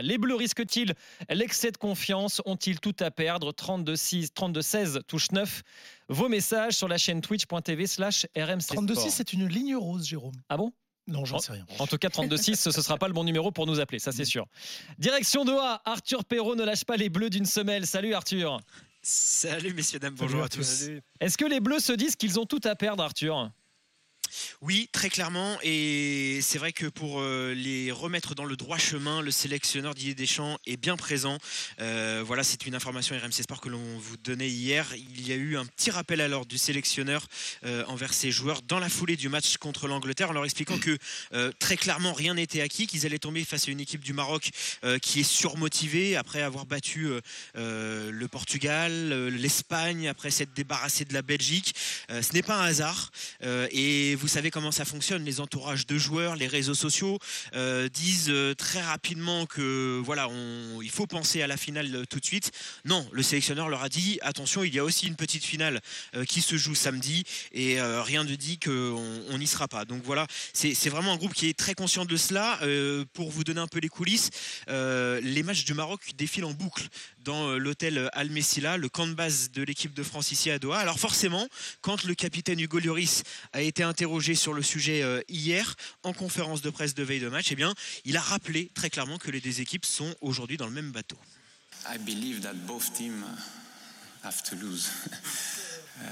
Les 0.00 0.16
Bleus 0.16 0.36
risquent-ils 0.36 0.94
l'excès 1.28 1.70
de 1.70 1.76
confiance? 1.76 2.40
Ont-ils 2.46 2.80
tout 2.80 2.96
à 3.00 3.10
perdre? 3.10 3.52
32-6, 3.52 4.28
32-16, 4.32 5.02
touche 5.02 5.30
9. 5.32 5.62
Vos 6.08 6.28
messages 6.28 6.74
sur 6.74 6.88
la 6.88 6.96
chaîne 6.96 7.20
twitch.tv 7.20 7.86
slash 7.86 8.26
RMC 8.36 8.74
32-6, 8.74 9.10
c'est 9.10 9.32
une 9.32 9.46
ligne 9.46 9.76
rose, 9.76 10.06
Jérôme. 10.06 10.32
Ah 10.48 10.56
bon? 10.56 10.72
Non, 11.08 11.24
j'en 11.24 11.40
sais 11.40 11.52
rien. 11.52 11.66
En 11.78 11.86
tout 11.86 11.98
cas, 11.98 12.08
32-6, 12.08 12.54
ce 12.54 12.68
ne 12.68 12.82
sera 12.82 12.96
pas 12.96 13.08
le 13.08 13.12
bon 13.12 13.24
numéro 13.24 13.50
pour 13.50 13.66
nous 13.66 13.80
appeler, 13.80 13.98
ça 13.98 14.12
c'est 14.12 14.24
sûr. 14.24 14.46
Direction 14.98 15.44
Doha, 15.44 15.82
Arthur 15.84 16.24
Perrault 16.24 16.54
ne 16.54 16.64
lâche 16.64 16.84
pas 16.84 16.96
les 16.96 17.08
bleus 17.08 17.28
d'une 17.28 17.44
semelle. 17.44 17.86
Salut 17.86 18.14
Arthur. 18.14 18.60
Salut 19.02 19.74
messieurs, 19.74 19.98
dames, 19.98 20.14
bonjour 20.14 20.44
à 20.44 20.48
tous. 20.48 20.88
Est-ce 21.20 21.36
que 21.36 21.44
les 21.44 21.58
bleus 21.58 21.80
se 21.80 21.92
disent 21.92 22.14
qu'ils 22.14 22.38
ont 22.38 22.46
tout 22.46 22.60
à 22.62 22.76
perdre, 22.76 23.02
Arthur? 23.02 23.50
Oui, 24.60 24.88
très 24.92 25.10
clairement. 25.10 25.58
Et 25.62 26.40
c'est 26.42 26.58
vrai 26.58 26.72
que 26.72 26.86
pour 26.86 27.20
euh, 27.20 27.54
les 27.54 27.90
remettre 27.90 28.34
dans 28.34 28.44
le 28.44 28.56
droit 28.56 28.78
chemin, 28.78 29.20
le 29.22 29.30
sélectionneur 29.30 29.94
Didier 29.94 30.14
Deschamps 30.14 30.58
est 30.66 30.76
bien 30.76 30.96
présent. 30.96 31.38
Euh, 31.80 32.22
voilà, 32.26 32.44
c'est 32.44 32.66
une 32.66 32.74
information 32.74 33.16
RMC 33.16 33.42
Sport 33.42 33.60
que 33.60 33.68
l'on 33.68 33.98
vous 33.98 34.16
donnait 34.16 34.48
hier. 34.48 34.86
Il 34.94 35.26
y 35.26 35.32
a 35.32 35.36
eu 35.36 35.56
un 35.56 35.66
petit 35.66 35.90
rappel 35.90 36.20
à 36.20 36.32
du 36.48 36.56
sélectionneur 36.56 37.26
euh, 37.64 37.84
envers 37.88 38.14
ses 38.14 38.30
joueurs 38.30 38.62
dans 38.62 38.78
la 38.78 38.88
foulée 38.88 39.16
du 39.16 39.28
match 39.28 39.58
contre 39.58 39.86
l'Angleterre, 39.86 40.30
en 40.30 40.32
leur 40.32 40.46
expliquant 40.46 40.78
que 40.78 40.96
très 41.58 41.76
clairement 41.76 42.14
rien 42.14 42.34
n'était 42.34 42.62
acquis, 42.62 42.86
qu'ils 42.86 43.04
allaient 43.04 43.18
tomber 43.18 43.44
face 43.44 43.68
à 43.68 43.70
une 43.70 43.80
équipe 43.80 44.02
du 44.02 44.14
Maroc 44.14 44.50
qui 45.02 45.20
est 45.20 45.28
surmotivée 45.28 46.16
après 46.16 46.40
avoir 46.40 46.64
battu 46.64 47.10
le 47.54 48.26
Portugal, 48.28 49.28
l'Espagne, 49.28 50.08
après 50.08 50.30
s'être 50.30 50.54
débarrassé 50.54 51.04
de 51.04 51.12
la 51.12 51.20
Belgique. 51.20 51.74
ce 52.08 52.32
n'est 52.32 52.42
pas 52.42 52.56
un 52.56 52.64
hasard. 52.64 53.10
Vous 54.22 54.28
savez 54.28 54.52
comment 54.52 54.70
ça 54.70 54.84
fonctionne. 54.84 55.24
Les 55.24 55.40
entourages 55.40 55.84
de 55.84 55.98
joueurs, 55.98 56.36
les 56.36 56.46
réseaux 56.46 56.74
sociaux 56.74 57.18
euh, 57.56 57.88
disent 57.88 58.30
euh, 58.30 58.54
très 58.54 58.80
rapidement 58.80 59.46
que 59.46 60.00
voilà, 60.04 60.28
il 60.80 60.90
faut 60.90 61.08
penser 61.08 61.42
à 61.42 61.48
la 61.48 61.56
finale 61.56 61.92
euh, 61.92 62.04
tout 62.08 62.20
de 62.20 62.24
suite. 62.24 62.52
Non, 62.84 63.04
le 63.10 63.24
sélectionneur 63.24 63.68
leur 63.68 63.82
a 63.82 63.88
dit 63.88 64.20
attention, 64.22 64.62
il 64.62 64.72
y 64.72 64.78
a 64.78 64.84
aussi 64.84 65.08
une 65.08 65.16
petite 65.16 65.44
finale 65.44 65.80
qui 66.28 66.40
se 66.40 66.56
joue 66.56 66.76
samedi 66.76 67.24
et 67.52 67.80
rien 67.80 68.22
ne 68.22 68.34
dit 68.34 68.58
qu'on 68.58 69.38
n'y 69.38 69.46
sera 69.46 69.66
pas. 69.66 69.84
Donc 69.84 70.02
voilà, 70.04 70.26
c'est 70.52 70.88
vraiment 70.88 71.12
un 71.12 71.16
groupe 71.16 71.34
qui 71.34 71.48
est 71.48 71.58
très 71.58 71.74
conscient 71.74 72.04
de 72.04 72.16
cela. 72.16 72.60
pour 73.12 73.30
vous 73.30 73.44
donner 73.44 73.60
un 73.60 73.66
peu 73.66 73.80
les 73.80 73.88
coulisses, 73.88 74.30
les 74.68 75.42
matchs 75.42 75.64
du 75.64 75.74
Maroc 75.74 76.00
défilent 76.16 76.44
en 76.44 76.52
boucle 76.52 76.86
dans 77.24 77.56
l'hôtel 77.58 78.10
Al 78.12 78.30
Messila, 78.30 78.76
le 78.76 78.88
camp 78.88 79.06
de 79.06 79.14
base 79.14 79.50
de 79.50 79.62
l'équipe 79.62 79.94
de 79.94 80.02
France 80.02 80.32
ici 80.32 80.50
à 80.50 80.58
Doha. 80.58 80.78
Alors 80.78 80.98
forcément, 80.98 81.46
quand 81.80 82.04
le 82.04 82.14
capitaine 82.14 82.60
Hugo 82.60 82.78
Lloris 82.78 83.22
a 83.52 83.62
été 83.62 83.82
interrogé 83.82 84.34
sur 84.34 84.52
le 84.52 84.62
sujet 84.62 85.02
euh, 85.02 85.20
hier 85.28 85.76
en 86.02 86.12
conférence 86.12 86.62
de 86.62 86.70
presse 86.70 86.94
de 86.94 87.02
veille 87.02 87.20
de 87.20 87.28
match, 87.28 87.48
eh 87.50 87.56
bien, 87.56 87.74
il 88.04 88.16
a 88.16 88.20
rappelé 88.20 88.70
très 88.74 88.90
clairement 88.90 89.18
que 89.18 89.30
les 89.30 89.40
deux 89.40 89.60
équipes 89.60 89.86
sont 89.86 90.14
aujourd'hui 90.20 90.56
dans 90.56 90.66
le 90.66 90.72
même 90.72 90.90
bateau. 90.90 91.16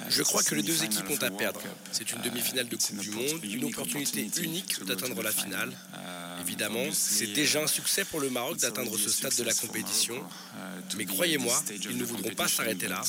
Je 0.09 0.23
crois 0.23 0.43
que 0.43 0.55
les 0.55 0.63
deux 0.63 0.85
équipes 0.85 1.09
ont 1.11 1.23
à 1.23 1.31
perdre. 1.31 1.61
C'est 1.93 2.11
une 2.13 2.21
demi-finale 2.23 2.69
de 2.69 2.77
Coupe 2.77 2.99
du 2.99 3.11
Monde, 3.11 3.45
une 3.45 3.65
opportunité 3.65 4.31
unique 4.43 4.85
d'atteindre 4.85 5.23
la 5.23 5.33
finale. 5.33 5.73
Évidemment, 6.41 6.87
c'est 6.93 7.29
déjà 7.29 7.63
un 7.63 7.67
succès 7.67 8.05
pour 8.05 8.21
le 8.21 8.31
Maroc 8.31 8.59
d'atteindre 8.59 8.97
ce 8.99 9.11
stade 9.11 9.37
de 9.37 9.45
la 9.45 9.55
compétition. 9.55 10.15
Mais 10.97 11.07
croyez-moi, 11.07 11.63
ils 11.89 11.97
ne 11.97 12.05
voudront 12.05 12.35
pas 12.35 12.49
s'arrêter 12.49 12.89
là. 12.89 13.03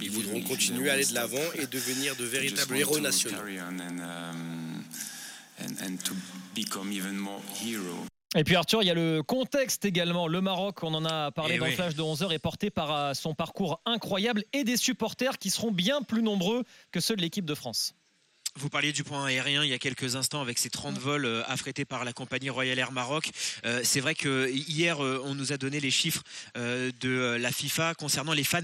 Ils 0.00 0.10
voudront 0.10 0.40
continuer 0.42 0.90
à 0.90 0.94
aller 0.94 1.06
de 1.06 1.14
l'avant 1.14 1.38
et 1.54 1.66
devenir 1.66 2.14
de 2.16 2.24
véritables 2.24 2.76
héros 2.76 3.00
nationaux. 3.00 3.42
Et 8.34 8.44
puis 8.44 8.56
Arthur, 8.56 8.82
il 8.82 8.86
y 8.86 8.90
a 8.90 8.94
le 8.94 9.22
contexte 9.22 9.84
également. 9.84 10.26
Le 10.26 10.40
Maroc, 10.40 10.82
on 10.82 10.94
en 10.94 11.04
a 11.04 11.30
parlé 11.32 11.56
eh 11.56 11.58
dans 11.58 11.66
le 11.66 11.72
flash 11.72 11.94
de 11.94 12.02
11h, 12.02 12.32
est 12.32 12.38
porté 12.38 12.70
par 12.70 12.94
euh, 12.94 13.14
son 13.14 13.34
parcours 13.34 13.82
incroyable 13.84 14.42
et 14.54 14.64
des 14.64 14.78
supporters 14.78 15.36
qui 15.38 15.50
seront 15.50 15.70
bien 15.70 16.00
plus 16.00 16.22
nombreux 16.22 16.64
que 16.92 17.00
ceux 17.00 17.14
de 17.14 17.20
l'équipe 17.20 17.44
de 17.44 17.54
France. 17.54 17.94
Vous 18.56 18.70
parliez 18.70 18.92
du 18.92 19.02
point 19.02 19.24
aérien 19.24 19.64
il 19.64 19.70
y 19.70 19.74
a 19.74 19.78
quelques 19.78 20.16
instants 20.16 20.40
avec 20.40 20.58
ces 20.58 20.70
30 20.70 20.98
vols 20.98 21.26
euh, 21.26 21.42
affrétés 21.46 21.84
par 21.84 22.06
la 22.06 22.14
compagnie 22.14 22.48
Royal 22.48 22.78
Air 22.78 22.92
Maroc. 22.92 23.30
Euh, 23.66 23.82
c'est 23.84 24.00
vrai 24.00 24.14
que 24.14 24.50
hier, 24.50 25.00
on 25.00 25.34
nous 25.34 25.52
a 25.52 25.58
donné 25.58 25.78
les 25.80 25.90
chiffres 25.90 26.22
de 26.54 27.36
la 27.38 27.52
FIFA 27.52 27.94
concernant 27.94 28.32
les 28.32 28.44
fans 28.44 28.60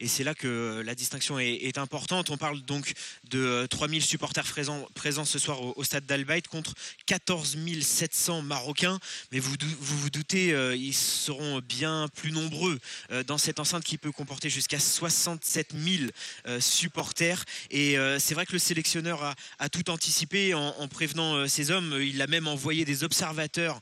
Et 0.00 0.08
c'est 0.08 0.24
là 0.24 0.34
que 0.34 0.82
la 0.84 0.94
distinction 0.96 1.38
est, 1.38 1.78
importante. 1.78 2.30
On 2.30 2.36
parle 2.36 2.60
donc 2.62 2.92
de 3.30 3.66
3000 3.70 4.02
supporters 4.02 4.44
présents, 4.44 4.86
présents 4.94 5.24
ce 5.24 5.38
soir 5.38 5.62
au, 5.62 5.84
stade 5.84 6.06
d'Albaït 6.06 6.48
contre 6.48 6.74
14 7.06 7.56
700 7.82 8.42
Marocains. 8.42 8.98
Mais 9.30 9.38
vous 9.38 9.54
vous, 9.78 10.10
doutez, 10.10 10.52
euh, 10.52 10.74
ils 10.74 10.94
seront 10.94 11.60
bien 11.60 12.08
plus 12.14 12.32
nombreux 12.32 12.78
euh, 13.12 13.22
dans 13.22 13.38
cette 13.38 13.60
enceinte 13.60 13.84
qui 13.84 13.96
peut 13.96 14.10
comporter 14.10 14.50
jusqu'à 14.50 14.80
67 14.80 15.72
000 15.72 16.10
euh, 16.46 16.60
supporters. 16.60 17.44
Et 17.70 17.96
c'est 18.18 18.34
vrai 18.34 18.46
que 18.46 18.54
le 18.54 18.58
sélectionneur 18.58 19.34
a, 19.58 19.68
tout 19.68 19.88
anticipé 19.90 20.54
en, 20.54 20.60
en 20.78 20.88
prévenant 20.88 21.46
ces 21.46 21.70
hommes. 21.70 21.96
Il 22.00 22.20
a 22.22 22.26
même 22.26 22.48
envoyé 22.48 22.84
des 22.84 23.04
observateurs 23.04 23.80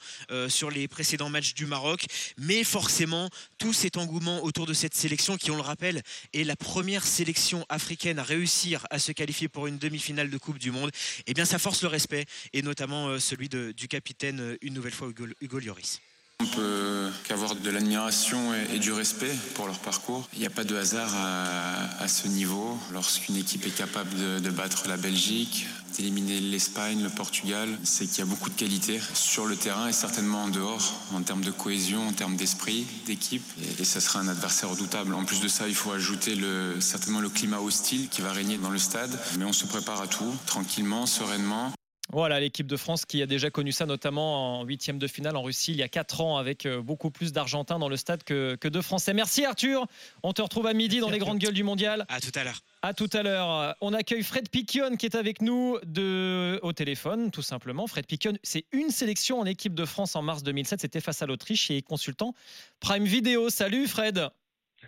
sur 0.48 0.70
les 0.70 0.88
précédents 0.88 1.30
matchs 1.30 1.54
du 1.54 1.66
Maroc. 1.66 2.04
Mais 2.38 2.64
forcément, 2.64 3.30
tout 3.58 3.72
cet 3.72 3.96
engouement 3.96 4.42
autour 4.44 4.66
de 4.66 4.74
cette 4.74 4.94
sélection 4.94 5.13
qui, 5.16 5.50
on 5.50 5.56
le 5.56 5.62
rappelle, 5.62 6.02
est 6.32 6.44
la 6.44 6.56
première 6.56 7.04
sélection 7.04 7.64
africaine 7.68 8.18
à 8.18 8.22
réussir 8.22 8.86
à 8.90 8.98
se 8.98 9.12
qualifier 9.12 9.48
pour 9.48 9.66
une 9.66 9.78
demi-finale 9.78 10.30
de 10.30 10.38
Coupe 10.38 10.58
du 10.58 10.70
Monde, 10.70 10.90
eh 11.26 11.34
bien 11.34 11.44
ça 11.44 11.58
force 11.58 11.82
le 11.82 11.88
respect, 11.88 12.26
et 12.52 12.62
notamment 12.62 13.08
euh, 13.08 13.18
celui 13.18 13.48
du 13.48 13.88
capitaine, 13.88 14.40
euh, 14.40 14.56
une 14.62 14.74
nouvelle 14.74 14.92
fois, 14.92 15.08
Hugo, 15.40 15.58
Lloris. 15.58 16.00
On 16.40 16.46
peut 16.46 17.10
qu'avoir 17.28 17.54
de 17.54 17.70
l'admiration 17.70 18.52
et, 18.72 18.80
du 18.80 18.92
respect 18.92 19.32
pour 19.54 19.66
leur 19.66 19.78
parcours. 19.78 20.28
Il 20.32 20.40
n'y 20.40 20.46
a 20.46 20.50
pas 20.50 20.64
de 20.64 20.76
hasard 20.76 21.12
à, 21.14 22.08
ce 22.08 22.26
niveau. 22.26 22.76
Lorsqu'une 22.92 23.36
équipe 23.36 23.64
est 23.66 23.76
capable 23.76 24.42
de 24.42 24.50
battre 24.50 24.88
la 24.88 24.96
Belgique, 24.96 25.68
d'éliminer 25.96 26.40
l'Espagne, 26.40 27.02
le 27.02 27.10
Portugal, 27.10 27.68
c'est 27.84 28.06
qu'il 28.06 28.18
y 28.18 28.22
a 28.22 28.24
beaucoup 28.24 28.50
de 28.50 28.54
qualité 28.54 29.00
sur 29.14 29.46
le 29.46 29.56
terrain 29.56 29.88
et 29.88 29.92
certainement 29.92 30.44
en 30.44 30.48
dehors, 30.48 30.94
en 31.12 31.22
termes 31.22 31.42
de 31.42 31.50
cohésion, 31.50 32.06
en 32.06 32.12
termes 32.12 32.36
d'esprit, 32.36 32.86
d'équipe. 33.06 33.44
Et, 33.78 33.84
ça 33.84 34.00
sera 34.00 34.20
un 34.20 34.28
adversaire 34.28 34.70
redoutable. 34.70 35.14
En 35.14 35.24
plus 35.24 35.40
de 35.40 35.48
ça, 35.48 35.68
il 35.68 35.74
faut 35.74 35.92
ajouter 35.92 36.34
le, 36.34 36.80
certainement 36.80 37.20
le 37.20 37.28
climat 37.28 37.60
hostile 37.60 38.08
qui 38.08 38.22
va 38.22 38.32
régner 38.32 38.58
dans 38.58 38.70
le 38.70 38.78
stade. 38.78 39.16
Mais 39.38 39.44
on 39.44 39.52
se 39.52 39.66
prépare 39.66 40.00
à 40.00 40.06
tout, 40.06 40.34
tranquillement, 40.46 41.06
sereinement. 41.06 41.72
Voilà 42.14 42.38
l'équipe 42.38 42.68
de 42.68 42.76
France 42.76 43.06
qui 43.06 43.20
a 43.22 43.26
déjà 43.26 43.50
connu 43.50 43.72
ça, 43.72 43.86
notamment 43.86 44.60
en 44.60 44.64
huitième 44.64 45.00
de 45.00 45.08
finale 45.08 45.34
en 45.34 45.42
Russie 45.42 45.72
il 45.72 45.78
y 45.78 45.82
a 45.82 45.88
quatre 45.88 46.20
ans, 46.20 46.36
avec 46.36 46.64
euh, 46.64 46.80
beaucoup 46.80 47.10
plus 47.10 47.32
d'Argentins 47.32 47.80
dans 47.80 47.88
le 47.88 47.96
stade 47.96 48.22
que, 48.22 48.56
de 48.56 48.80
Français. 48.80 49.12
Merci 49.12 49.44
Arthur. 49.44 49.84
On 50.22 50.32
te 50.32 50.40
retrouve 50.40 50.68
à 50.68 50.74
midi 50.74 51.00
dans 51.00 51.10
les 51.10 51.18
grandes 51.18 51.40
gueules 51.40 51.54
du 51.54 51.64
mondial. 51.64 52.06
À 52.08 52.20
tout 52.20 52.30
à 52.36 52.44
l'heure. 52.44 52.60
À 52.82 52.94
tout 52.94 53.10
à 53.14 53.24
l'heure. 53.24 53.74
On 53.80 53.92
accueille 53.92 54.22
Fred 54.22 54.48
Piquion 54.48 54.94
qui 54.94 55.06
est 55.06 55.16
avec 55.16 55.42
nous 55.42 55.76
de... 55.84 56.60
au 56.62 56.72
téléphone, 56.72 57.32
tout 57.32 57.42
simplement. 57.42 57.88
Fred 57.88 58.06
Piquion, 58.06 58.34
c'est 58.44 58.66
une 58.70 58.90
sélection 58.90 59.40
en 59.40 59.44
équipe 59.44 59.74
de 59.74 59.84
France 59.84 60.14
en 60.14 60.22
mars 60.22 60.44
2007. 60.44 60.82
C'était 60.82 61.00
face 61.00 61.20
à 61.20 61.26
l'Autriche 61.26 61.72
et 61.72 61.82
consultant 61.82 62.32
Prime 62.78 63.06
Video. 63.06 63.50
Salut 63.50 63.88
Fred. 63.88 64.28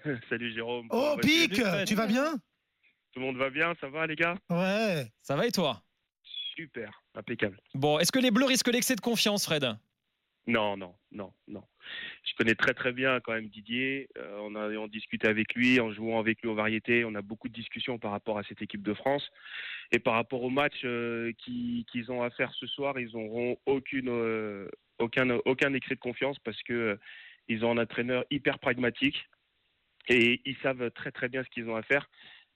Salut 0.31 0.55
Jérôme. 0.55 0.87
Oh 0.91 1.17
Pic, 1.21 1.61
tu 1.87 1.95
vas 1.97 2.07
bien 2.07 2.35
Tout 3.13 3.19
le 3.19 3.27
monde 3.27 3.37
va 3.37 3.51
bien, 3.51 3.75
ça 3.81 3.89
va 3.89 4.07
les 4.07 4.15
gars? 4.15 4.37
Ouais. 4.49 5.11
Ça 5.23 5.35
va 5.35 5.45
et 5.45 5.51
toi? 5.51 5.83
Super, 6.57 7.03
impeccable. 7.15 7.61
Bon, 7.75 7.99
est-ce 7.99 8.11
que 8.11 8.19
les 8.19 8.31
Bleus 8.31 8.47
risquent 8.47 8.73
l'excès 8.73 8.97
de 8.97 9.01
confiance, 9.01 9.45
Fred? 9.45 9.77
Non, 10.47 10.77
non, 10.77 10.95
non, 11.11 11.33
non. 11.49 11.65
Je 12.25 12.33
connais 12.37 12.55
très 12.55 12.73
très 12.73 12.93
bien 12.93 13.19
quand 13.21 13.33
même 13.33 13.49
Didier. 13.49 14.09
Euh, 14.17 14.39
on 14.43 14.55
a 14.55 14.69
on 14.77 14.87
discutait 14.87 15.29
avec 15.29 15.55
lui, 15.55 15.81
en 15.81 15.93
jouant 15.93 16.21
avec 16.21 16.41
lui 16.41 16.49
aux 16.49 16.55
variétés. 16.55 17.05
On 17.05 17.17
a 17.17 17.23
beaucoup 17.23 17.49
de 17.49 17.53
discussions 17.53 17.99
par 17.99 18.13
rapport 18.13 18.39
à 18.39 18.45
cette 18.45 18.63
équipe 18.63 18.83
de 18.83 18.95
France 18.95 19.29
et 19.91 19.99
par 19.99 20.15
rapport 20.15 20.43
au 20.43 20.51
match 20.51 20.85
euh, 20.85 21.33
qu'ils 21.39 22.13
ont 22.13 22.23
à 22.23 22.31
faire 22.31 22.53
ce 22.55 22.67
soir. 22.69 22.99
Ils 23.01 23.13
n'auront 23.13 23.59
aucune 23.67 24.09
euh, 24.09 24.69
aucun 25.01 25.31
aucun 25.47 25.75
excès 25.75 25.97
de 25.97 26.01
confiance 26.01 26.39
parce 26.39 26.63
que 26.63 26.97
ils 27.49 27.65
ont 27.65 27.73
un 27.73 27.83
entraîneur 27.83 28.25
hyper 28.31 28.61
pragmatique 28.61 29.29
et 30.09 30.41
ils 30.45 30.57
savent 30.63 30.93
très 30.93 31.11
très 31.11 31.29
bien 31.29 31.43
ce 31.43 31.51
qu'ils 31.51 31.69
ont 31.69 31.77
à 31.77 31.83
faire 31.83 32.09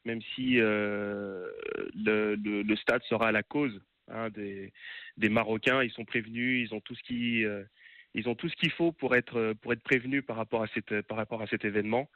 même 0.06 0.22
si 0.34 0.54
le, 0.54 1.52
le, 1.94 2.76
stade 2.76 3.02
sera 3.02 3.28
à 3.28 3.32
la 3.32 3.42
cause 3.42 3.82
Hein, 4.12 4.28
des, 4.30 5.28
Marocains. 5.28 5.82
Ils 5.82 5.92
sont 5.92 6.04
prévenus, 6.04 6.68
ils 6.68 6.74
ont 6.74 6.80
tout 6.80 6.94
ce 6.94 7.02
qui, 7.02 7.44
euh, 7.44 7.64
ont 8.26 8.34
tout 8.34 8.48
ce 8.48 8.56
qu'il 8.56 8.70
faut 8.70 8.92
pour 8.92 9.14
être 9.14 9.54
pour 9.60 9.72
être 9.72 9.82
prévenus 9.82 10.24
par 10.26 10.36
rapport 10.36 10.62
à 10.62 10.66
cette 10.74 11.02
par 11.02 11.16
rapport 11.16 11.42
à 11.42 11.46
cet 11.46 11.64
événement. 11.64 12.08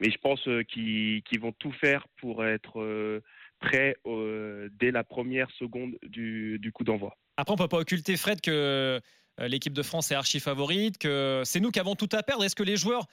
Mais 0.00 0.10
je 0.10 0.18
pense 0.18 0.46
euh, 0.48 0.62
qu'ils 0.62 1.40
vont 1.40 1.52
tout 1.52 1.72
faire 1.72 2.06
pour 2.16 2.44
être 2.44 2.80
euh, 2.80 3.22
prêts 3.58 3.94
dès 4.78 4.90
la 4.90 5.04
première 5.04 5.50
seconde 5.52 5.96
du, 6.02 6.58
du 6.58 6.72
coup 6.72 6.84
d'envoi. 6.84 7.16
Après, 7.36 7.52
on 7.52 7.56
peut 7.56 7.68
pas 7.68 7.78
occulter 7.78 8.16
Fred 8.16 8.40
que 8.40 9.00
l'équipe 9.38 9.72
de 9.72 9.82
France 9.82 10.10
est 10.10 10.14
archi 10.14 10.40
favorite, 10.40 10.98
que 10.98 11.42
c'est 11.44 11.60
nous 11.60 11.70
qui 11.70 11.80
avons 11.80 11.94
tout 11.94 12.08
à 12.12 12.22
perdre. 12.22 12.44
Est-ce 12.44 12.56
que 12.56 12.62
les 12.62 12.76
joueurs 12.76 13.06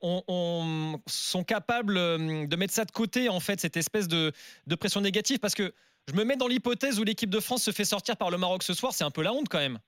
ont, 0.00 1.00
sont 1.06 1.44
capables 1.44 1.94
de 1.94 2.56
mettre 2.56 2.72
ça 2.72 2.86
de 2.86 2.90
côté, 2.90 3.28
en 3.28 3.40
fait, 3.40 3.60
cette 3.60 3.76
espèce 3.76 4.08
de, 4.08 4.32
de 4.66 4.74
pression 4.74 5.02
négative? 5.02 5.38
Parce 5.40 5.54
que 5.54 5.74
je 6.08 6.14
me 6.14 6.24
mets 6.24 6.36
dans 6.36 6.48
l'hypothèse 6.48 6.98
où 6.98 7.04
l'équipe 7.04 7.30
de 7.30 7.40
France 7.40 7.64
se 7.64 7.70
fait 7.70 7.84
sortir 7.84 8.16
par 8.16 8.30
le 8.30 8.38
Maroc 8.38 8.62
ce 8.62 8.74
soir, 8.74 8.92
c'est 8.92 9.04
un 9.04 9.10
peu 9.10 9.22
la 9.22 9.32
honte 9.32 9.48
quand 9.48 9.58
même. 9.58 9.78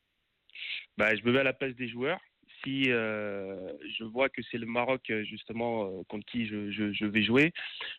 Bah, 0.96 1.14
je 1.14 1.22
me 1.24 1.32
mets 1.32 1.40
à 1.40 1.44
la 1.44 1.52
place 1.52 1.74
des 1.74 1.88
joueurs. 1.88 2.20
si 2.62 2.84
je 2.84 4.04
vois 4.04 4.28
que 4.28 4.40
c'est 4.50 4.58
le 4.58 4.66
Maroc 4.66 5.12
justement 5.24 6.02
contre 6.04 6.24
qui 6.26 6.46
je, 6.46 7.04
vais 7.06 7.22
jouer, 7.22 7.52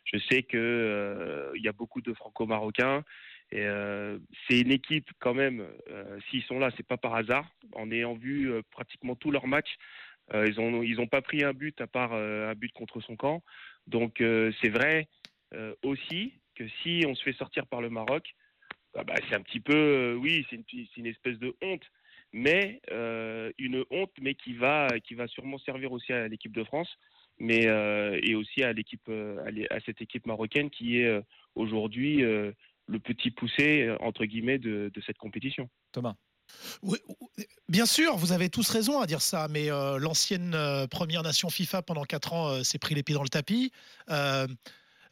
je 0.06 0.18
sais 0.30 0.44
que 0.44 1.52
il 1.56 1.64
y 1.64 1.68
a 1.68 1.74
beaucoup 1.74 2.02
de 2.02 2.14
Franco-Marocains. 2.14 3.04
Et 3.52 3.68
c'est 4.48 4.60
une 4.60 4.72
équipe 4.72 5.10
quand 5.20 5.34
même. 5.34 5.68
S'ils 6.30 6.44
sont 6.44 6.58
là, 6.58 6.72
c'est 6.78 6.88
pas 6.88 6.98
par 6.98 7.16
hasard. 7.16 7.48
En 7.74 7.92
ayant 7.92 8.16
vu 8.16 8.52
pratiquement 8.72 9.16
tous 9.16 9.30
leurs 9.30 9.48
matchs, 9.48 9.76
ils 10.34 10.60
ont 10.60 10.82
ils 10.82 11.00
ont 11.00 11.08
pas 11.08 11.22
pris 11.22 11.44
un 11.44 11.54
but 11.54 11.80
à 11.82 11.88
part 11.88 12.14
un 12.14 12.56
but 12.56 12.72
contre 12.72 13.02
son 13.02 13.16
camp. 13.16 13.44
Donc 13.88 14.16
c'est 14.62 14.70
vrai 14.70 15.08
aussi 15.84 16.34
que 16.56 16.68
si 16.82 17.04
on 17.08 17.16
se 17.16 17.24
fait 17.24 17.34
sortir 17.34 17.66
par 17.68 17.82
le 17.82 17.90
Maroc, 17.90 18.36
ah 18.98 19.04
bah, 19.04 19.16
c'est 19.28 19.36
un 19.36 19.42
petit 19.42 19.60
peu, 19.60 20.18
oui, 20.20 20.46
c'est 20.50 20.56
une, 20.56 20.86
une, 20.98 21.06
espèce 21.06 21.38
de 21.38 21.54
honte 21.62 21.84
mais 22.36 22.82
euh, 22.92 23.50
une 23.58 23.86
honte, 23.92 24.12
mais 24.22 24.36
qui 24.36 24.54
va, 24.54 24.90
qui 25.00 25.16
va 25.16 25.26
sûrement 25.28 25.58
servir 25.60 25.94
aussi 25.94 26.12
à 26.12 26.28
l'équipe 26.28 26.54
de 26.54 26.66
France, 26.66 26.90
mais 27.40 27.66
euh, 27.66 28.20
et 28.22 28.36
aussi 28.36 28.62
à 28.62 28.74
l'équipe, 28.74 29.08
euh, 29.08 29.38
à 29.70 29.80
cette 29.86 30.02
équipe 30.02 30.26
marocaine 30.26 30.70
qui 30.70 30.98
est 30.98 31.22
aujourd'hui 31.56 32.18
le 32.18 33.00
petit 33.00 33.32
poussé 33.32 33.90
entre 34.02 34.26
guillemets 34.26 34.60
de, 34.60 34.92
cette 35.06 35.18
compétition. 35.18 35.70
Thomas. 35.94 36.16
Oui, 36.84 37.00
bien 37.70 37.88
sûr, 37.88 38.18
vous 38.18 38.34
avez 38.34 38.50
tous 38.50 38.70
raison 38.70 39.00
à 39.00 39.08
dire 39.08 39.22
ça, 39.22 39.48
mais 39.50 39.70
l'ancienne 39.70 40.56
première 40.92 41.24
nation 41.24 41.50
FIFA 41.50 41.84
pendant 41.84 42.04
4 42.04 42.34
ans 42.34 42.64
s'est 42.66 42.80
pris 42.80 42.96
les 42.96 43.02
pieds 43.02 43.16
dans 43.16 43.24
le 43.24 43.30
tapis. 43.30 43.72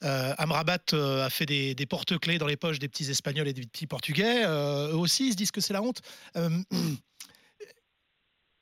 Amrabat 0.03 0.93
a 0.93 1.29
fait 1.29 1.45
des, 1.45 1.85
porte-clés 1.85 2.37
dans 2.37 2.47
les 2.47 2.57
poches 2.57 2.79
des 2.79 2.87
petits 2.87 3.09
Espagnols 3.09 3.47
et 3.47 3.53
des 3.53 3.65
petits 3.65 3.87
Portugais. 3.87 4.43
eux 4.45 4.97
aussi, 4.97 5.27
ils 5.27 5.31
se 5.31 5.37
disent 5.37 5.51
que 5.51 5.61
c'est 5.61 5.73
la 5.73 5.81
honte. 5.81 6.01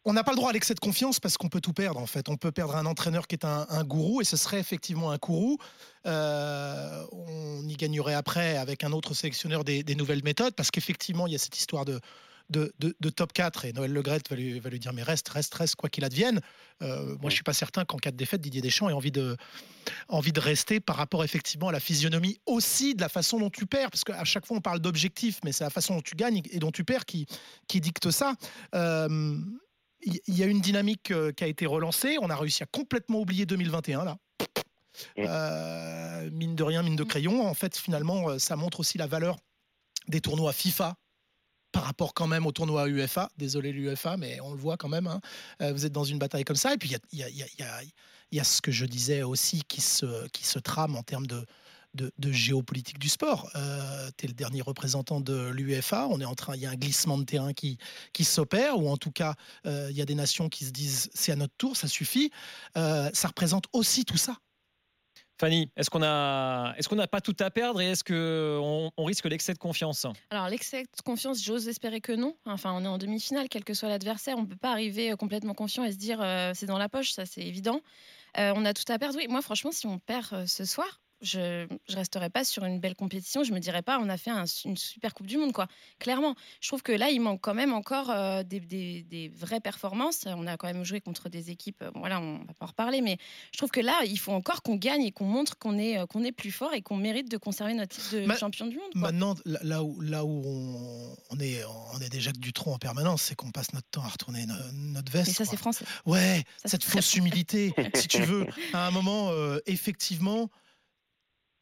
on 0.05 0.13
n'a 0.13 0.23
pas 0.23 0.31
le 0.31 0.38
droit 0.38 0.49
à 0.49 0.53
l'excès 0.53 0.73
de 0.73 0.79
confiance 0.79 1.19
parce 1.19 1.38
qu'on 1.38 1.49
peut 1.49 1.61
tout 1.61 1.73
perdre 1.73 1.99
en 1.99 2.07
fait. 2.07 2.29
On 2.29 2.38
peut 2.38 2.51
perdre 2.51 2.75
un 2.75 2.85
entraîneur 2.85 3.27
qui 3.27 3.35
est 3.35 3.45
un, 3.45 3.83
gourou 3.83 4.21
et 4.21 4.23
ce 4.23 4.38
serait 4.38 4.59
effectivement 4.59 5.11
un 5.11 5.17
gourou. 5.17 5.57
Euh, 6.07 7.05
on 7.11 7.67
y 7.67 7.75
gagnerait 7.75 8.15
après 8.15 8.57
avec 8.57 8.83
un 8.83 8.91
autre 8.91 9.13
sélectionneur 9.13 9.63
des, 9.63 9.83
nouvelles 9.95 10.23
méthodes 10.23 10.55
parce 10.55 10.71
qu'effectivement 10.71 11.27
il 11.27 11.33
y 11.33 11.35
a 11.35 11.39
cette 11.39 11.57
histoire 11.57 11.85
de, 11.85 11.99
de, 12.51 13.09
top 13.09 13.33
4 13.33 13.65
et 13.65 13.74
Noël 13.74 13.92
Legrette 13.92 14.30
va 14.30 14.36
lui, 14.36 14.59
va 14.59 14.69
lui 14.69 14.80
dire 14.80 14.94
mais 14.94 15.03
reste, 15.03 15.30
reste, 15.30 15.53
reste 15.53 15.75
quoi 15.75 15.89
qu'il 15.89 16.03
advienne. 16.03 16.42
Euh, 16.81 17.15
moi 17.21 17.30
je 17.30 17.36
suis 17.36 17.44
pas 17.44 17.53
certain 17.53 17.86
qu'en 17.86 17.98
cas 17.98 18.12
de 18.12 18.18
défaite 18.18 18.42
Didier 18.42 18.62
Deschamps 18.62 18.89
ait 18.89 18.94
envie 18.94 19.12
de, 19.12 19.38
envie 20.09 20.33
de 20.33 20.39
rester 20.39 20.80
par 20.80 20.95
rapport 20.98 21.24
effectivement 21.24 21.69
à 21.69 21.71
la 21.71 21.80
physionomie 21.80 22.39
aussi 22.45 22.95
de 22.95 23.01
la 23.01 23.09
façon 23.09 23.39
dont 23.39 23.50
tu 23.50 23.65
perds 23.65 23.92
parce 23.92 24.03
qu'à 24.03 24.24
chaque 24.24 24.45
fois 24.45 24.57
on 24.57 24.62
parle 24.62 24.80
d'objectif 24.80 25.39
mais 25.44 25.51
c'est 25.51 25.63
la 25.63 25.69
façon 25.69 25.95
dont 25.95 26.01
tu 26.01 26.15
gagnes 26.15 26.42
et 26.51 26.59
dont 26.59 26.71
tu 26.71 26.83
perds 26.83 27.06
qui, 27.06 27.25
qui 27.68 27.81
dicte 27.81 28.12
ça. 28.12 28.36
Euh, 28.75 29.38
il 30.03 30.36
y 30.36 30.44
a 30.44 30.48
une 30.48 30.62
dynamique 30.62 31.12
euh, 31.12 31.31
qui 31.31 31.44
a 31.44 31.48
été 31.48 31.68
relancée. 31.68 32.18
On 32.21 32.30
a 32.31 32.36
réussi 32.36 32.63
à 32.63 32.65
complètement 32.65 33.19
oublier 33.19 33.45
2021 33.45 34.03
là. 34.03 34.18
Euh, 35.19 36.30
mine 36.31 36.56
de 36.56 36.63
rien, 36.63 36.83
mine 36.83 36.95
de 36.95 37.03
crayon. 37.03 37.48
En 37.48 37.53
fait, 37.53 37.77
finalement, 37.77 38.38
ça 38.39 38.56
montre 38.56 38.80
aussi 38.80 38.98
la 38.98 39.07
valeur 39.07 39.38
des 40.07 40.21
tournois 40.21 40.53
FIFA 40.53 40.95
par 41.71 41.83
rapport 41.83 42.13
quand 42.13 42.27
même 42.27 42.45
au 42.45 42.51
tournoi 42.51 42.88
UEFA. 42.88 43.29
Désolé 43.38 43.71
l'UEFA, 43.71 44.18
mais 44.18 44.39
on 44.41 44.51
le 44.51 44.57
voit 44.57 44.77
quand 44.77 44.89
même. 44.89 45.07
Hein. 45.07 45.21
vous 45.71 45.85
êtes 45.85 45.91
dans 45.91 46.03
une 46.03 46.19
bataille 46.19 46.44
comme 46.44 46.56
ça. 46.56 46.73
Et 46.73 46.77
puis 46.77 46.95
il 47.12 47.19
y 48.31 48.39
a, 48.39 48.44
ce 48.44 48.62
que 48.62 48.71
je 48.71 48.85
disais 48.85 49.23
aussi 49.23 49.63
qui 49.68 49.81
se, 49.81 50.59
trame 50.59 50.95
en 50.95 51.03
termes 51.03 51.27
de, 51.27 51.45
géopolitique 52.31 53.00
du 53.00 53.09
sport. 53.09 53.50
Euh, 53.56 54.09
tu 54.18 54.25
es 54.25 54.27
le 54.27 54.33
dernier 54.33 54.62
représentant 54.62 55.19
de 55.19 55.50
l'UEFA. 55.50 56.07
On 56.07 56.19
est 56.19 56.25
en 56.25 56.35
train, 56.35 56.56
il 56.56 56.62
y 56.62 56.65
a 56.65 56.71
un 56.71 56.75
glissement 56.75 57.18
de 57.18 57.23
terrain 57.23 57.53
qui, 57.53 57.77
qui 58.13 58.24
s'opère, 58.24 58.77
ou 58.77 58.89
en 58.89 58.97
tout 58.97 59.12
cas, 59.12 59.35
euh, 59.65 59.88
il 59.89 59.97
y 59.97 60.01
a 60.01 60.06
des 60.06 60.15
nations 60.15 60.50
qui 60.50 60.65
se 60.65 60.71
disent 60.71 61.09
c'est 61.13 61.31
à 61.31 61.35
notre 61.35 61.56
tour, 61.57 61.75
ça 61.75 61.88
suffit. 61.88 62.31
Euh, 62.77 63.09
ça 63.13 63.27
représente 63.27 63.65
aussi 63.74 64.06
tout 64.06 64.17
ça. 64.17 64.38
Fanny, 65.41 65.71
est-ce 65.75 65.89
qu'on 65.89 65.97
n'a 65.97 67.07
pas 67.07 67.19
tout 67.19 67.35
à 67.39 67.49
perdre 67.49 67.81
et 67.81 67.88
est-ce 67.88 68.03
qu'on 68.03 68.91
on 68.95 69.05
risque 69.05 69.25
l'excès 69.25 69.53
de 69.53 69.57
confiance? 69.57 70.05
Alors 70.29 70.47
l'excès 70.49 70.83
de 70.83 71.01
confiance, 71.03 71.43
j'ose 71.43 71.67
espérer 71.67 71.99
que 71.99 72.11
non. 72.11 72.38
Enfin, 72.45 72.71
on 72.75 72.85
est 72.85 72.88
en 72.88 72.99
demi-finale, 72.99 73.49
quel 73.49 73.63
que 73.63 73.73
soit 73.73 73.89
l'adversaire, 73.89 74.38
on 74.38 74.43
ne 74.43 74.45
peut 74.45 74.55
pas 74.55 74.69
arriver 74.69 75.15
complètement 75.17 75.55
confiant 75.55 75.83
et 75.83 75.91
se 75.91 75.97
dire 75.97 76.19
c'est 76.53 76.67
dans 76.67 76.77
la 76.77 76.89
poche, 76.89 77.13
ça 77.13 77.25
c'est 77.25 77.41
évident. 77.41 77.81
on 78.38 78.63
a 78.65 78.73
tout 78.75 78.83
à 78.93 78.99
perdre. 78.99 79.17
Oui, 79.17 79.25
moi 79.29 79.41
franchement, 79.41 79.71
si 79.71 79.88
on 79.88 79.97
perd 79.97 80.45
ce 80.45 80.63
soir, 80.63 81.01
je 81.21 81.65
ne 81.65 81.95
resterai 81.95 82.29
pas 82.29 82.44
sur 82.44 82.65
une 82.65 82.79
belle 82.79 82.95
compétition. 82.95 83.44
Je 83.44 83.53
me 83.53 83.59
dirais 83.59 83.81
pas, 83.81 84.00
on 84.00 84.09
a 84.09 84.18
fait 84.18 84.31
une 84.65 84.77
super 84.77 85.13
Coupe 85.13 85.27
du 85.27 85.38
Monde, 85.38 85.53
quoi. 85.53 85.68
Clairement, 86.00 86.35
je 86.59 86.68
trouve 86.68 86.81
que 86.81 86.91
là, 86.91 87.09
il 87.09 87.21
manque 87.21 87.41
quand 87.41 87.53
même 87.53 87.73
encore 87.73 88.09
euh, 88.09 88.44
des, 88.44 89.31
vraies 89.35 89.59
performances. 89.59 90.23
On 90.25 90.47
a 90.47 90.57
quand 90.57 90.68
même 90.68 90.83
joué 90.83 91.01
contre 91.01 91.29
des 91.29 91.51
équipes, 91.51 91.81
euh, 91.83 91.91
voilà, 91.95 92.19
on 92.19 92.39
va 92.39 92.53
pas 92.53 92.65
en 92.65 92.68
reparler, 92.68 93.01
mais 93.01 93.18
je 93.51 93.57
trouve 93.57 93.69
que 93.69 93.79
là, 93.79 94.01
il 94.06 94.18
faut 94.18 94.31
encore 94.31 94.63
qu'on 94.63 94.75
gagne 94.75 95.03
et 95.03 95.12
qu'on 95.12 95.25
montre 95.25 95.57
qu'on 95.57 95.77
est, 95.77 95.97
euh, 95.97 96.06
qu'on 96.06 96.23
est 96.23 96.31
plus 96.31 96.51
fort 96.51 96.73
et 96.73 96.81
qu'on 96.81 96.97
mérite 96.97 97.29
de 97.29 97.38
conserver 97.38 97.74
notre 97.74 97.95
titre 97.95 98.17
de 98.17 98.33
champion 98.35 98.65
du 98.65 98.77
monde. 98.77 98.91
Maintenant, 98.95 99.35
là 99.45 99.83
où, 99.83 100.01
là 100.01 100.25
où 100.25 101.17
on, 101.29 101.39
est, 101.39 101.63
on 101.94 102.00
est 102.00 102.09
déjà 102.09 102.31
du 102.31 102.53
tronc 102.53 102.74
en 102.74 102.79
permanence, 102.79 103.24
c'est 103.24 103.35
qu'on 103.35 103.51
passe 103.51 103.74
notre 103.74 103.89
temps 103.89 104.03
à 104.03 104.09
retourner 104.09 104.45
notre 104.74 105.12
veste. 105.12 105.29
Et 105.29 105.33
ça, 105.33 105.45
c'est 105.45 105.57
français. 105.57 105.85
Ouais, 106.06 106.44
cette 106.65 106.83
fausse 106.83 107.15
humilité, 107.15 107.74
si 107.95 108.07
tu 108.07 108.24
veux. 108.24 108.47
À 108.74 108.88
un 108.88 108.91
moment, 108.91 109.31
effectivement, 109.65 110.50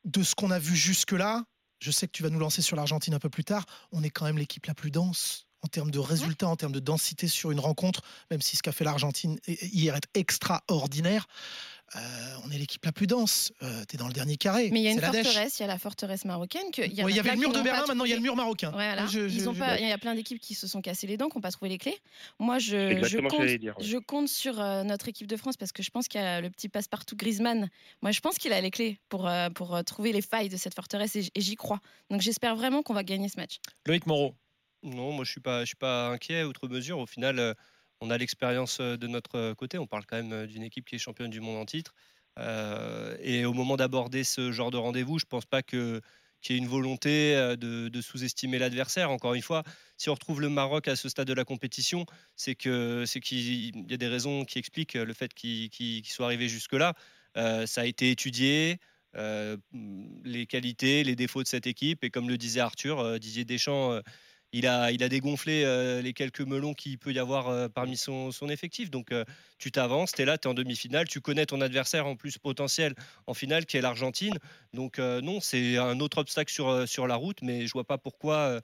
de 0.10 0.24
ce 0.24 0.36
qu'on 0.36 0.52
a 0.52 0.60
vu 0.60 0.76
jusque-là, 0.76 1.44
je 1.80 1.92
sais 1.92 2.08
que 2.08 2.12
tu 2.12 2.24
vas 2.24 2.30
nous 2.30 2.40
lancer 2.40 2.62
sur 2.62 2.76
l'Argentine 2.76 3.14
un 3.14 3.20
peu 3.20 3.30
plus 3.30 3.44
tard, 3.44 3.66
on 3.92 4.04
est 4.04 4.10
quand 4.10 4.26
même 4.26 4.38
l'équipe 4.38 4.66
la 4.66 4.74
plus 4.74 4.92
dense 4.92 5.48
en 5.62 5.68
termes 5.68 5.92
de 5.92 6.00
résultats, 6.00 6.48
en 6.48 6.56
termes 6.56 6.72
de 6.72 6.80
densité 6.80 7.28
sur 7.28 7.52
une 7.52 7.60
rencontre, 7.60 8.02
même 8.32 8.42
si 8.42 8.56
ce 8.56 8.64
qu'a 8.64 8.72
fait 8.72 8.86
l'Argentine 8.86 9.40
hier 9.48 9.96
est 9.96 10.08
extraordinaire. 10.14 11.28
Euh, 11.96 12.00
on 12.46 12.52
est 12.52 12.58
l'équipe 12.58 12.84
la 12.86 12.92
plus 12.92 13.08
dense. 13.08 13.52
Euh, 13.64 13.84
tu 13.88 13.96
es 13.96 13.98
dans 13.98 14.08
le 14.08 14.14
dernier 14.14 14.38
carré. 14.38 14.70
Mais 14.72 14.82
il 14.82 14.84
y 14.84 14.88
a 14.88 14.92
une 14.92 15.02
forteresse, 15.02 15.60
il 15.60 15.64
y 15.64 15.66
a 15.66 15.68
la 15.68 15.80
forteresse 15.80 16.26
marocaine. 16.26 16.68
il 16.78 16.94
y, 16.94 17.02
avait 17.02 17.32
le 17.32 17.38
mur 17.38 17.52
de 17.52 17.62
Berlin, 17.62 17.86
maintenant 17.88 18.06
il 18.06 18.12
y 18.12 18.14
a 18.14 18.18
le 18.18 18.22
mur 18.22 18.36
marocain. 18.36 18.72
il 18.78 19.88
y 19.88 19.92
a 19.92 19.98
plein 19.98 20.16
d'équipes 20.16 20.40
qui 20.40 20.54
se 20.54 20.68
sont 20.68 20.82
cassées 20.82 21.08
les 21.08 21.18
dents, 21.18 21.30
qui 21.30 21.38
n'ont 21.38 21.42
pas 21.42 21.52
trouvé 21.52 21.70
les 21.70 21.78
clés. 21.78 21.98
Moi, 22.40 22.60
je, 22.60 24.00
compte, 24.02 24.28
sur 24.28 24.60
euh, 24.60 24.84
notre 24.84 25.08
équipe 25.08 25.28
de 25.28 25.38
France 25.38 25.58
parce 25.58 25.72
que 25.72 25.84
je 25.84 25.90
pense 25.90 26.08
qu'il 26.08 26.22
y 26.22 26.24
a 26.24 26.42
le 26.42 26.50
petit 26.50 26.70
passe-partout 26.70 27.16
Griezmann. 27.16 27.70
Moi, 28.02 28.12
je 28.12 28.20
pense 28.20 28.38
qu'il 28.38 28.54
a 28.54 28.62
les 28.62 28.72
clés 28.72 29.00
pour, 29.10 29.30
pour 29.56 29.84
trouver 29.84 30.12
les 30.12 30.22
failles 30.22 30.50
de 30.50 30.58
cette 30.58 30.76
forteresse 30.76 31.16
et, 31.16 31.32
j'y 31.36 31.56
crois. 31.56 31.80
Donc 32.10 32.22
j'espère 32.22 32.56
vraiment 32.56 32.84
qu'on 32.84 32.94
va 32.94 33.04
gagner 33.04 33.30
ce 33.30 33.38
match. 33.38 33.60
Loïc 33.86 34.06
Moreau. 34.06 34.36
Non, 34.82 35.12
moi 35.12 35.26
je 35.26 35.32
suis 35.32 35.42
pas, 35.42 35.62
je 35.62 35.68
suis 35.68 35.76
pas 35.76 36.10
inquiet 36.10 36.44
outre 36.44 36.68
mesure. 36.70 37.00
Au 37.00 37.06
final, 37.06 37.56
on 38.02 38.10
a 38.10 38.18
l'expérience 38.18 38.80
de 38.80 39.08
notre 39.08 39.54
côté. 39.54 39.78
On 39.78 39.88
parle 39.88 40.06
quand 40.06 40.22
même 40.22 40.48
d'une 40.48 40.64
équipe 40.64 40.86
qui 40.86 40.96
est 40.96 41.00
championne 41.00 41.30
du 41.30 41.42
monde 41.42 41.58
en 41.58 41.66
titre. 41.66 41.94
et 43.22 43.46
au 43.46 43.54
moment 43.54 43.78
d'aborder 43.78 44.24
ce 44.24 44.52
genre 44.52 44.72
de 44.72 44.78
rendez-vous, 44.78 45.20
je 45.20 45.26
ne 45.26 45.30
pense 45.30 45.46
pas 45.46 45.62
qu'il 45.62 46.02
y 46.50 46.54
ait 46.54 46.58
une 46.58 46.68
volonté 46.68 47.34
de, 47.58 48.02
sous-estimer 48.02 48.60
l'adversaire. 48.60 49.12
Encore 49.12 49.34
une 49.34 49.42
fois, 49.42 49.64
si 49.98 50.10
on 50.10 50.14
retrouve 50.14 50.42
le 50.42 50.50
Maroc 50.50 50.88
à 50.88 50.96
ce 50.96 51.10
stade 51.10 51.28
de 51.28 51.34
la 51.34 51.44
compétition, 51.46 52.06
c'est 52.36 52.56
qu'il 52.56 53.06
y 53.90 53.94
a 53.94 53.98
des 53.98 54.08
raisons 54.08 54.46
qui 54.46 54.60
expliquent 54.60 54.94
le 54.94 55.14
fait 55.14 55.34
qu'il 55.34 56.06
soit 56.06 56.26
arrivé 56.26 56.48
jusque-là. 56.48 56.94
ça 57.36 57.82
a 57.82 57.86
été 57.86 58.12
étudié, 58.12 58.80
les 59.14 60.46
qualités, 60.48 61.04
les 61.04 61.16
défauts 61.16 61.44
de 61.44 61.48
cette 61.48 61.68
équipe, 61.68 62.04
et 62.06 62.10
comme 62.10 62.30
le 62.30 62.38
disait 62.38 62.62
Arthur, 62.62 63.20
Didier 63.20 63.44
Deschamps 63.44 64.00
il 64.52 64.68
a, 64.68 64.92
dégonflé 65.10 65.64
euh, 65.64 66.02
les 66.02 66.14
quelques 66.14 66.42
melons 66.42 66.74
qu'il 66.74 66.98
peut 66.98 67.14
y 67.14 67.20
avoir 67.20 67.50
euh, 67.50 67.68
parmi 67.68 67.98
son, 67.98 68.32
effectif. 68.50 68.90
Donc 68.90 69.12
euh, 69.12 69.24
tu 69.58 69.72
t'avances, 69.72 70.12
tu 70.14 70.22
es 70.22 70.26
là, 70.26 70.38
tu 70.38 70.48
es 70.48 70.52
en 70.52 70.54
demi-finale, 70.54 71.08
tu 71.08 71.22
connais 71.22 71.46
ton 71.46 71.62
adversaire 71.62 72.08
en 72.08 72.16
plus 72.16 72.38
potentiel 72.38 72.96
en 73.28 73.34
finale 73.34 73.66
qui 73.66 73.78
est 73.78 73.82
l'Argentine. 73.82 74.38
Donc 74.74 74.98
non, 74.98 75.40
c'est 75.40 75.78
un 75.78 76.00
autre 76.00 76.20
obstacle 76.20 76.52
sur, 76.52 77.08
la 77.08 77.16
route, 77.16 77.42
mais 77.42 77.68
je 77.68 77.74
vois 77.74 77.86
pas 77.86 77.98
pourquoi, 77.98 78.62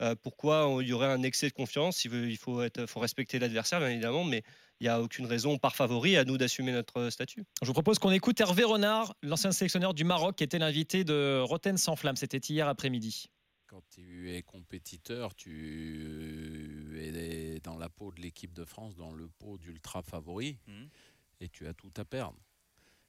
il 0.00 0.86
y 0.86 0.92
aurait 0.92 1.06
un 1.06 1.22
excès 1.22 1.48
de 1.48 1.54
confiance. 1.54 2.04
Il, 2.04 2.36
faut 2.36 2.60
respecter 2.96 3.38
l'adversaire, 3.38 3.80
bien 3.80 3.88
évidemment, 3.88 4.24
mais 4.24 4.42
il 4.80 4.84
n'y 4.84 4.88
a 4.88 5.00
aucune 5.00 5.26
raison 5.26 5.58
par 5.58 5.74
favori 5.74 6.16
à 6.16 6.24
nous 6.24 6.38
d'assumer 6.38 6.72
notre 6.72 7.10
statut. 7.10 7.44
Je 7.62 7.66
vous 7.66 7.72
propose 7.72 7.98
qu'on 7.98 8.10
écoute 8.10 8.40
Hervé 8.40 8.64
Renard, 8.64 9.14
l'ancien 9.22 9.52
sélectionneur 9.52 9.94
du 9.94 10.04
Maroc, 10.04 10.36
qui 10.36 10.44
était 10.44 10.58
l'invité 10.58 11.04
de 11.04 11.40
Roten 11.40 11.76
sans 11.76 11.96
flamme. 11.96 12.16
C'était 12.16 12.38
hier 12.38 12.68
après-midi 12.68 13.30
quand 13.74 13.82
tu 13.90 14.30
es 14.30 14.42
compétiteur, 14.42 15.34
tu 15.34 16.96
es 16.96 17.58
dans 17.58 17.76
la 17.76 17.88
peau 17.88 18.12
de 18.12 18.20
l'équipe 18.20 18.52
de 18.52 18.64
France, 18.64 18.94
dans 18.94 19.12
le 19.12 19.28
pot 19.28 19.58
d'ultra 19.58 20.00
favori, 20.00 20.58
mhm. 20.68 20.88
et 21.40 21.48
tu 21.48 21.66
as 21.66 21.74
tout 21.74 21.92
à 21.96 22.04
perdre. 22.04 22.38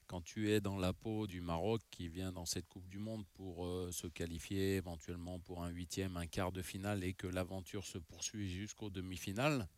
Quand 0.08 0.22
tu 0.22 0.50
es 0.50 0.60
dans 0.60 0.76
la 0.76 0.92
peau 0.92 1.28
du 1.28 1.40
Maroc 1.40 1.82
qui 1.92 2.08
vient 2.08 2.32
dans 2.32 2.46
cette 2.46 2.66
Coupe 2.66 2.88
du 2.88 2.98
Monde 2.98 3.24
pour 3.34 3.64
euh, 3.64 3.92
se 3.92 4.08
qualifier 4.08 4.74
éventuellement 4.74 5.38
pour 5.38 5.62
un 5.62 5.68
huitième, 5.68 6.16
un 6.16 6.26
quart 6.26 6.50
de 6.50 6.62
finale 6.62 7.04
et 7.04 7.14
que 7.14 7.28
l'aventure 7.28 7.84
se 7.84 7.98
poursuit 7.98 8.48
jusqu'aux 8.50 8.90
demi-finales, 8.90 9.68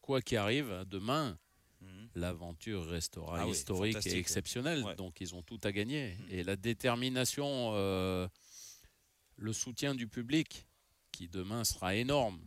quoi 0.00 0.20
qu'il 0.20 0.38
arrive, 0.38 0.84
demain, 0.88 1.38
mhm. 1.80 2.08
l'aventure 2.16 2.84
restera 2.86 3.42
ah 3.42 3.46
historique 3.46 4.04
et 4.04 4.18
exceptionnelle. 4.18 4.84
Donc 4.96 5.20
ils 5.20 5.32
ont 5.36 5.42
tout 5.42 5.60
à 5.62 5.70
gagner. 5.70 6.16
Mhm. 6.16 6.26
Et 6.30 6.42
la 6.42 6.56
détermination... 6.56 7.70
Euh, 7.74 8.26
le 9.42 9.52
soutien 9.52 9.94
du 9.94 10.06
public 10.06 10.66
qui 11.10 11.28
demain 11.28 11.64
sera 11.64 11.94
énorme. 11.94 12.38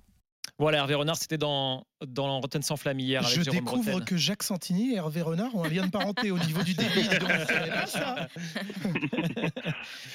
Voilà, 0.57 0.77
Hervé 0.77 0.95
Renard, 0.95 1.17
c'était 1.17 1.37
dans, 1.37 1.85
dans 2.05 2.39
Rotten 2.39 2.61
sans 2.61 2.77
flamme 2.77 2.99
hier. 2.99 3.21
Je 3.23 3.41
découvre 3.41 3.99
que 3.99 4.15
Jacques 4.15 4.43
Santini 4.43 4.93
et 4.93 4.95
Hervé 4.95 5.21
Renard 5.21 5.53
ont 5.53 5.65
un 5.65 5.69
lien 5.69 5.85
de 5.85 5.91
parenté 5.91 6.31
au 6.31 6.39
niveau 6.39 6.63
du 6.63 6.73
débit. 6.73 7.03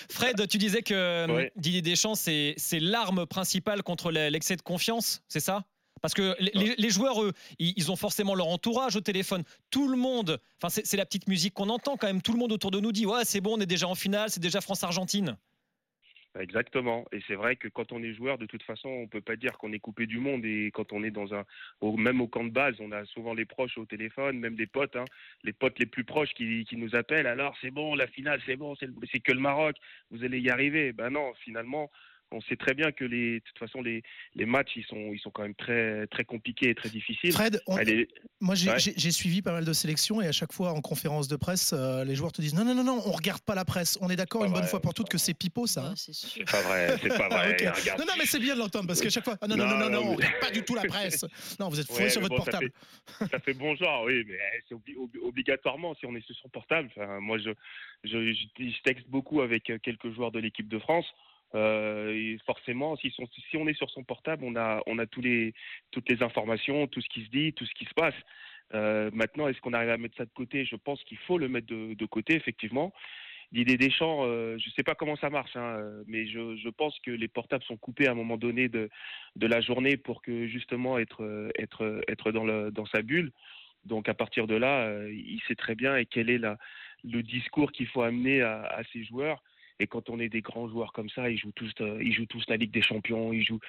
Fred, 0.09 0.49
tu 0.49 0.57
disais 0.57 0.83
que 0.83 1.51
Didier 1.57 1.83
Deschamps, 1.83 2.15
c'est 2.15 2.57
l'arme 2.73 3.27
principale 3.27 3.83
contre 3.83 4.11
l'excès 4.11 4.57
de 4.57 4.63
confiance, 4.63 5.23
c'est 5.29 5.41
ça? 5.41 5.65
Parce 6.01 6.15
que 6.15 6.35
les, 6.41 6.91
joueurs, 6.91 7.23
eux, 7.23 7.35
ils 7.59 7.91
ont 7.91 7.97
forcément 7.97 8.35
leur 8.35 8.47
entourage 8.47 8.97
au 8.97 9.03
téléphone. 9.03 9.45
Tout 9.69 9.89
le 9.89 9.99
monde, 9.99 10.41
enfin, 10.63 10.83
c'est 10.83 10.97
la 10.97 11.05
petite 11.05 11.29
musique 11.29 11.53
qu'on 11.53 11.69
entend 11.69 11.99
quand 11.99 12.07
même. 12.07 12.23
Tout 12.23 12.33
le 12.33 12.39
monde 12.39 12.53
autour 12.53 12.71
de 12.71 12.81
nous 12.81 12.93
dit 12.93 13.05
Ouais, 13.05 13.25
c'est 13.25 13.43
bon, 13.43 13.59
on 13.59 13.61
est 13.61 13.67
déjà 13.67 13.87
en 13.87 13.95
finale, 13.95 14.31
c'est 14.31 14.41
déjà 14.41 14.63
France-Argentine. 14.63 15.37
Exactement. 16.39 17.07
Et 17.11 17.21
c'est 17.27 17.35
vrai 17.35 17.57
que 17.57 17.67
quand 17.67 17.91
on 17.91 18.03
est 18.05 18.15
joueur, 18.15 18.39
de 18.39 18.47
toute 18.47 18.63
façon, 18.63 18.89
on 18.89 19.09
peut 19.09 19.21
pas 19.21 19.35
dire 19.35 19.59
qu'on 19.59 19.73
est 19.73 19.81
coupé 19.81 20.07
du 20.07 20.19
monde. 20.19 20.45
Et 20.45 20.71
quand 20.73 20.93
on 20.93 21.03
est 21.03 21.11
dans 21.11 21.35
un, 21.35 21.45
même 21.83 22.21
au 22.21 22.29
camp 22.29 22.45
de 22.45 22.51
base, 22.51 22.77
on 22.79 22.93
a 22.93 23.05
souvent 23.07 23.35
les 23.35 23.45
proches 23.45 23.77
au 23.79 23.85
téléphone, 23.85 24.39
même 24.39 24.55
des 24.55 24.69
potes, 24.69 24.95
hein, 24.95 25.05
les 25.43 25.53
potes 25.53 25.79
les 25.81 25.87
plus 25.87 26.05
proches 26.05 26.33
qui, 26.35 26.65
qui 26.67 26.77
nous 26.77 26.95
appellent. 26.95 27.27
Alors 27.27 27.57
c'est 27.61 27.73
bon, 27.73 27.97
la 27.97 28.07
finale, 28.07 28.41
c'est 28.47 28.55
bon, 28.57 28.77
c'est 28.77 29.21
que 29.21 29.33
le 29.33 29.41
Maroc, 29.41 29.77
vous 30.13 30.23
allez 30.23 30.39
y 30.39 30.51
arriver. 30.51 30.93
Ben 30.93 31.11
non, 31.11 31.33
finalement, 31.43 31.91
on 32.33 32.41
sait 32.43 32.57
très 32.57 32.75
bien 32.75 32.93
que 32.93 33.05
les, 33.05 33.41
de 33.41 33.45
toute 33.45 33.59
façon 33.59 33.83
les, 33.83 34.03
les 34.35 34.47
matchs 34.47 34.73
ils 34.77 34.85
sont, 34.85 35.13
ils 35.13 35.19
sont 35.21 35.31
quand 35.31 35.43
même 35.43 35.55
très, 35.55 36.07
très 36.09 36.25
compliqués 36.25 36.71
et 36.71 36.75
très 36.75 36.89
difficiles. 36.89 37.33
Fred, 37.33 37.61
moi 38.41 38.55
j'ai 38.55 39.11
suivi 39.11 39.43
pas 39.43 39.53
mal 39.53 39.65
de 39.65 39.73
sélections 39.73 40.21
et 40.21 40.27
à 40.27 40.33
chaque 40.33 40.53
fois 40.53 40.73
en 40.73 40.81
conférence 40.81 41.29
de 41.29 41.37
presse, 41.37 41.73
euh, 41.73 42.05
les 42.05 42.15
joueurs 42.15 42.33
te 42.33 42.41
disent 42.41 42.55
non 42.55 42.65
non 42.65 42.75
non 42.75 42.85
non, 42.85 43.03
on 43.05 43.11
regarde 43.11 43.43
pas 43.43 43.55
la 43.55 43.65
presse. 43.65 43.99
On 44.01 44.11
est 44.11 44.17
d'accord 44.17 44.45
une 44.45 44.53
bonne 44.53 44.67
fois 44.67 44.81
pour 44.81 44.95
toutes 44.95 45.09
que 45.09 45.19
c'est 45.19 45.35
pipeau 45.35 45.67
ça. 45.67 45.87
Hein 45.87 45.95
c'est 45.97 46.51
pas 46.51 46.63
vrai, 46.63 46.97
c'est 47.03 47.09
pas 47.09 47.29
vrai. 47.31 47.57
Non 47.99 48.05
non 48.07 48.15
mais 48.19 48.27
c'est 48.27 48.41
bien 48.41 48.55
de 48.55 48.61
l'entendre 48.61 48.87
parce 48.87 49.01
qu'à 49.01 49.11
chaque 49.11 49.25
fois 49.25 49.37
ah, 49.41 49.49
non, 49.49 49.57
non 49.57 49.67
non 49.67 49.79
non 49.79 49.91
non, 49.91 50.03
on 50.05 50.15
regarde 50.15 50.41
pas 50.41 50.51
du 50.51 50.63
tout 50.63 50.75
la 50.75 50.85
presse. 50.85 51.25
Non 51.59 51.69
vous 51.69 51.81
êtes 51.81 51.87
fouillé 51.93 52.11
sur 52.11 52.21
votre 52.21 52.37
portable. 52.37 52.71
Ça 53.31 53.39
fait, 53.41 53.55
bon 53.55 53.75
genre 53.77 54.05
oui 54.05 54.25
mais 54.27 54.35
eh, 54.35 54.63
c'est 54.69 54.77
obligatoirement 55.23 55.95
si 55.95 56.07
on 56.07 56.15
est 56.15 56.25
sur 56.25 56.37
son 56.37 56.49
portable. 56.49 56.91
moi 57.21 57.39
je, 57.39 57.51
je, 58.05 58.33
je 58.33 58.83
texte 58.83 59.09
beaucoup 59.09 59.41
avec 59.41 59.71
euh, 59.71 59.79
quelques 59.83 60.11
joueurs 60.13 60.31
de 60.31 60.39
l'équipe 60.39 60.69
de 60.69 60.79
France. 60.79 61.07
Euh, 61.55 62.37
forcément, 62.47 62.97
si, 62.97 63.13
on 63.55 63.67
est 63.67 63.75
sur 63.75 63.91
son 63.91 64.05
portable, 64.05 64.45
on 64.45 64.57
a, 64.57 65.07
toutes 65.07 65.25
les 65.25 66.23
informations, 66.23 66.87
tout 66.87 67.01
ce 67.01 67.09
qui 67.09 67.25
se 67.25 67.31
dit, 67.31 67.53
tout 67.53 67.67
ce 67.67 67.75
qui 67.75 67.85
se 67.85 67.95
passe. 67.95 68.15
Euh, 68.75 69.11
maintenant, 69.13 69.49
est-ce 69.49 69.61
qu'on 69.61 69.73
arrive 69.73 69.91
à 69.91 69.99
mettre 69.99 70.17
ça 70.17 70.25
de 70.25 70.31
côté? 70.31 70.65
Je 70.65 70.77
pense 70.77 71.03
qu'il 71.05 71.19
faut 71.19 71.39
le 71.39 71.49
mettre 71.49 71.67
de, 71.67 72.07
côté, 72.07 72.35
effectivement. 72.35 72.93
L'idée 73.53 73.77
des 73.77 73.91
champs, 73.91 74.21
euh, 74.23 74.57
je 74.59 74.69
ne 74.69 74.73
sais 74.75 74.85
pas 74.85 74.95
comment 74.95 75.17
ça 75.17 75.29
marche, 75.29 75.57
hein, 75.57 75.81
mais 76.07 76.29
je, 76.29 76.69
pense 76.69 76.97
que 77.01 77.11
les 77.11 77.27
portables 77.27 77.65
sont 77.65 77.77
coupés 77.77 78.07
à 78.07 78.13
un 78.13 78.15
moment 78.15 78.37
donné 78.37 78.69
de, 78.69 78.89
la 79.41 79.61
journée 79.61 79.97
pour 79.97 80.23
que 80.23 80.47
justement 80.47 80.99
être, 80.99 81.51
dans, 82.71 82.87
sa 82.87 83.03
bulle. 83.03 83.33
Donc 83.87 84.09
à 84.09 84.15
partir 84.15 84.47
de 84.47 84.55
là, 84.55 84.89
il 85.09 85.41
sait 85.49 85.57
très 85.57 85.75
bien 85.75 85.97
et 85.97 86.07
quel 86.07 86.31
est 86.31 86.39
le 86.39 87.23
discours 87.25 87.73
qu'il 87.73 87.89
faut 87.89 88.03
amener 88.03 88.41
à, 88.41 88.63
à 88.63 88.85
ses 88.93 89.03
joueurs. 89.03 89.43
Et 89.81 89.87
quand 89.87 90.11
on 90.11 90.21
est 90.21 90.29
des 90.29 90.43
grands 90.43 90.69
joueurs 90.69 90.93
comme 90.93 91.09
ça, 91.09 91.31
ils 91.31 91.39
jouent 91.39 91.53
tous, 91.53 91.73
euh, 91.81 91.99
ils 92.03 92.13
jouent 92.13 92.27
tous 92.27 92.45
la 92.49 92.59
Ligue 92.59 92.71
des 92.71 92.83
Champions, 92.83 93.33
ils 93.33 93.43
jouent, 93.43 93.61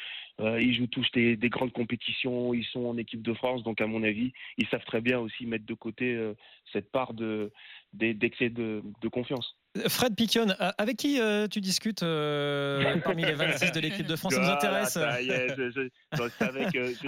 euh, 0.41 0.61
ils 0.61 0.75
jouent 0.75 0.87
tous 0.87 1.09
des, 1.13 1.37
grandes 1.49 1.71
compétitions, 1.71 2.53
ils 2.53 2.65
sont 2.65 2.85
en 2.85 2.97
équipe 2.97 3.21
de 3.21 3.33
France. 3.33 3.63
Donc, 3.63 3.79
à 3.79 3.87
mon 3.87 4.03
avis, 4.03 4.33
ils 4.57 4.67
savent 4.67 4.83
très 4.83 4.99
bien 4.99 5.19
aussi 5.19 5.45
mettre 5.45 5.65
de 5.65 5.73
côté 5.73 6.13
euh, 6.13 6.33
cette 6.73 6.91
part 6.91 7.13
de, 7.13 7.53
d'excès 7.93 8.49
de, 8.49 8.83
confiance. 9.09 9.57
Fred 9.87 10.15
Piquion, 10.15 10.47
avec 10.77 10.97
qui 10.97 11.17
tu 11.49 11.61
discutes 11.61 12.01
parmi 13.03 13.23
les 13.23 13.33
26 13.33 13.71
de 13.71 13.79
l'équipe 13.79 14.05
de 14.05 14.17
France? 14.17 14.33
Ça 14.33 14.41
nous 14.41 14.49
intéresse. 14.49 14.97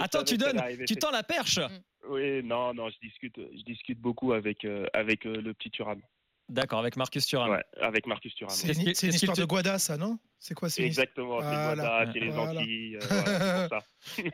Attends, 0.00 0.24
tu 0.24 0.38
donnes, 0.38 0.62
tu 0.86 0.96
tends 0.96 1.10
la 1.10 1.22
perche. 1.22 1.60
Oui, 2.08 2.42
non, 2.42 2.72
non, 2.72 2.88
je 2.88 2.96
discute, 3.06 3.36
je 3.36 3.62
discute 3.64 3.98
beaucoup 3.98 4.32
avec, 4.32 4.66
avec 4.94 5.24
le 5.24 5.52
petit 5.52 5.70
Thuram. 5.70 6.00
D'accord, 6.48 6.80
avec 6.80 6.96
Marcus 6.96 7.26
Thuram. 7.26 7.50
Ouais, 7.50 7.64
avec 7.80 8.06
Marcus 8.06 8.34
Thuram. 8.34 8.50
C'est 8.50 8.72
une, 8.72 9.14
histoire 9.14 9.36
de 9.36 9.44
Guada, 9.44 9.78
ça, 9.78 9.96
non? 9.96 10.18
C'est 10.38 10.54
quoi 10.54 10.68
Exactement, 10.76 11.40
c'est 11.40 11.46
Guada, 11.46 12.12
c'est 12.12 12.20
les 12.20 12.36
Antilles. 12.36 12.98
Euh, 13.10 13.68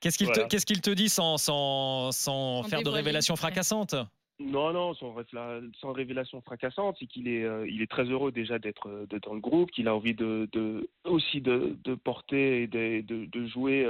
Qu'est-ce 0.00 0.18
qu'il 0.18 0.30
te, 0.30 0.72
qu 0.72 0.80
te, 0.80 0.90
dit 0.90 1.08
sans, 1.08 1.38
sans, 1.38 2.10
sans 2.12 2.64
faire 2.64 2.82
de 2.82 2.88
révélations 2.88 3.36
fracassantes? 3.36 3.94
Non, 4.40 4.72
non, 4.72 4.94
sans, 4.94 5.14
sans 5.80 5.92
révélation 5.92 6.40
fracassante, 6.42 6.96
c'est 6.98 7.06
qu'il 7.06 7.28
est, 7.28 7.44
euh, 7.44 7.66
il 7.68 7.80
est 7.80 7.90
très 7.90 8.04
heureux 8.04 8.32
déjà 8.32 8.58
d'être 8.58 9.06
dans 9.22 9.34
le 9.34 9.40
groupe, 9.40 9.70
qu'il 9.70 9.86
a 9.86 9.94
envie 9.94 10.14
de, 10.14 10.48
de 10.52 10.90
aussi 11.04 11.40
de, 11.40 11.76
de, 11.84 11.94
porter 11.94 12.62
et 12.62 12.66
de, 12.66 13.02
de 13.02 13.46
jouer 13.46 13.86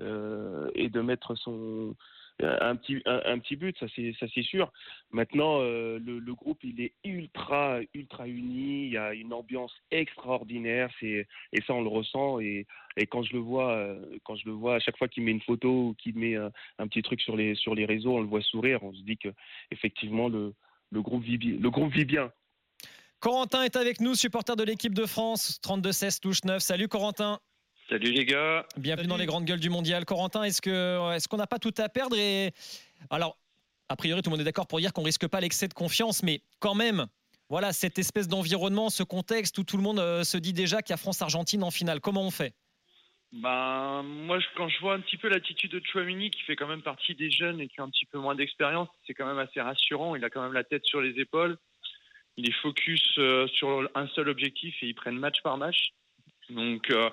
euh, 0.00 0.70
et 0.74 0.90
de 0.90 1.00
mettre 1.00 1.34
son, 1.34 1.96
un 2.42 2.76
petit, 2.76 3.56
but, 3.56 3.76
ça 3.78 3.86
c'est, 3.94 4.42
sûr. 4.42 4.72
Maintenant, 5.10 5.60
euh, 5.60 5.98
le, 5.98 6.34
groupe 6.34 6.62
il 6.62 6.80
est 6.80 6.92
ultra, 7.04 7.80
ultra 7.94 8.28
uni. 8.28 8.86
Il 8.86 8.92
y 8.92 8.96
a 8.96 9.14
une 9.14 9.32
ambiance 9.32 9.72
extraordinaire. 9.90 10.90
C'est, 11.00 11.26
et 11.52 11.62
ça 11.66 11.74
on 11.74 11.82
le 11.82 11.88
ressent. 11.88 12.40
Et, 12.40 12.66
quand 13.10 13.22
je 13.22 13.32
le 13.32 13.38
vois, 13.38 13.72
euh, 13.72 14.18
quand 14.24 14.36
je 14.36 14.46
le 14.46 14.52
vois, 14.52 14.76
à 14.76 14.78
chaque 14.80 14.96
fois 14.98 15.08
qu'il 15.08 15.22
met 15.22 15.30
une 15.30 15.40
photo 15.40 15.88
ou 15.88 15.94
qu'il 15.94 16.16
met 16.16 16.36
un, 16.36 16.88
petit 16.88 17.02
truc 17.02 17.20
sur 17.20 17.36
les, 17.36 17.54
sur 17.54 17.74
les 17.74 17.84
réseaux, 17.84 18.16
on 18.16 18.20
le 18.20 18.26
voit 18.26 18.42
sourire. 18.42 18.82
On 18.82 18.92
se 18.92 19.02
dit 19.02 19.16
que 19.16 19.28
effectivement 19.70 20.28
le, 20.28 20.54
le 20.90 21.02
groupe 21.02 21.22
vit, 21.22 21.38
le 21.38 21.70
groupe 21.70 21.92
vit 21.92 22.04
bien. 22.04 22.32
Corentin 23.20 23.64
est 23.64 23.74
avec 23.74 24.00
nous, 24.00 24.14
supporter 24.14 24.54
de 24.54 24.62
l'équipe 24.62 24.94
de 24.94 25.04
France, 25.04 25.58
32-16, 25.64 26.20
touche 26.20 26.44
9. 26.44 26.62
Salut 26.62 26.86
Corentin. 26.86 27.40
Salut 27.88 28.12
les 28.12 28.26
gars. 28.26 28.66
Bienvenue 28.76 29.08
dans 29.08 29.16
les 29.16 29.24
grandes 29.24 29.46
gueules 29.46 29.60
du 29.60 29.70
mondial. 29.70 30.04
Corentin, 30.04 30.42
est-ce 30.42 30.60
que 30.60 31.14
est-ce 31.14 31.26
qu'on 31.26 31.38
n'a 31.38 31.46
pas 31.46 31.58
tout 31.58 31.72
à 31.78 31.88
perdre 31.88 32.16
et 32.18 32.52
alors 33.08 33.38
a 33.88 33.96
priori 33.96 34.20
tout 34.20 34.28
le 34.28 34.32
monde 34.32 34.42
est 34.42 34.44
d'accord 34.44 34.66
pour 34.66 34.78
dire 34.78 34.92
qu'on 34.92 35.02
risque 35.02 35.26
pas 35.26 35.40
l'excès 35.40 35.68
de 35.68 35.74
confiance, 35.74 36.22
mais 36.22 36.42
quand 36.60 36.74
même. 36.74 37.06
Voilà, 37.48 37.72
cette 37.72 37.98
espèce 37.98 38.28
d'environnement, 38.28 38.90
ce 38.90 39.02
contexte 39.02 39.56
où 39.56 39.64
tout 39.64 39.78
le 39.78 39.82
monde 39.82 40.00
euh, 40.00 40.22
se 40.22 40.36
dit 40.36 40.52
déjà 40.52 40.82
qu'il 40.82 40.92
y 40.92 40.94
a 40.94 40.98
France-Argentine 40.98 41.64
en 41.64 41.70
finale. 41.70 42.00
Comment 42.00 42.26
on 42.26 42.30
fait? 42.30 42.52
Ben, 43.32 44.02
moi, 44.02 44.38
quand 44.54 44.68
je 44.68 44.78
vois 44.80 44.92
un 44.92 45.00
petit 45.00 45.16
peu 45.16 45.30
l'attitude 45.30 45.70
de 45.70 45.80
Chouamini, 45.82 46.30
qui 46.30 46.42
fait 46.42 46.56
quand 46.56 46.66
même 46.66 46.82
partie 46.82 47.14
des 47.14 47.30
jeunes 47.30 47.58
et 47.62 47.68
qui 47.68 47.80
a 47.80 47.84
un 47.84 47.88
petit 47.88 48.04
peu 48.04 48.18
moins 48.18 48.34
d'expérience, 48.34 48.90
c'est 49.06 49.14
quand 49.14 49.26
même 49.26 49.38
assez 49.38 49.62
rassurant. 49.62 50.14
Il 50.14 50.22
a 50.26 50.28
quand 50.28 50.42
même 50.42 50.52
la 50.52 50.64
tête 50.64 50.84
sur 50.84 51.00
les 51.00 51.18
épaules. 51.18 51.56
Il 52.36 52.46
est 52.46 52.60
focus 52.60 53.14
euh, 53.16 53.46
sur 53.48 53.88
un 53.94 54.08
seul 54.08 54.28
objectif 54.28 54.74
et 54.82 54.86
ils 54.86 54.94
prennent 54.94 55.18
match 55.18 55.40
par 55.42 55.56
match. 55.56 55.94
Donc, 56.50 56.90
euh, 56.90 57.08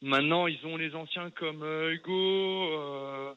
Maintenant, 0.00 0.46
ils 0.46 0.64
ont 0.64 0.76
les 0.76 0.94
anciens 0.94 1.30
comme 1.30 1.62
euh, 1.62 1.92
Hugo, 1.92 2.12
euh, 2.12 3.34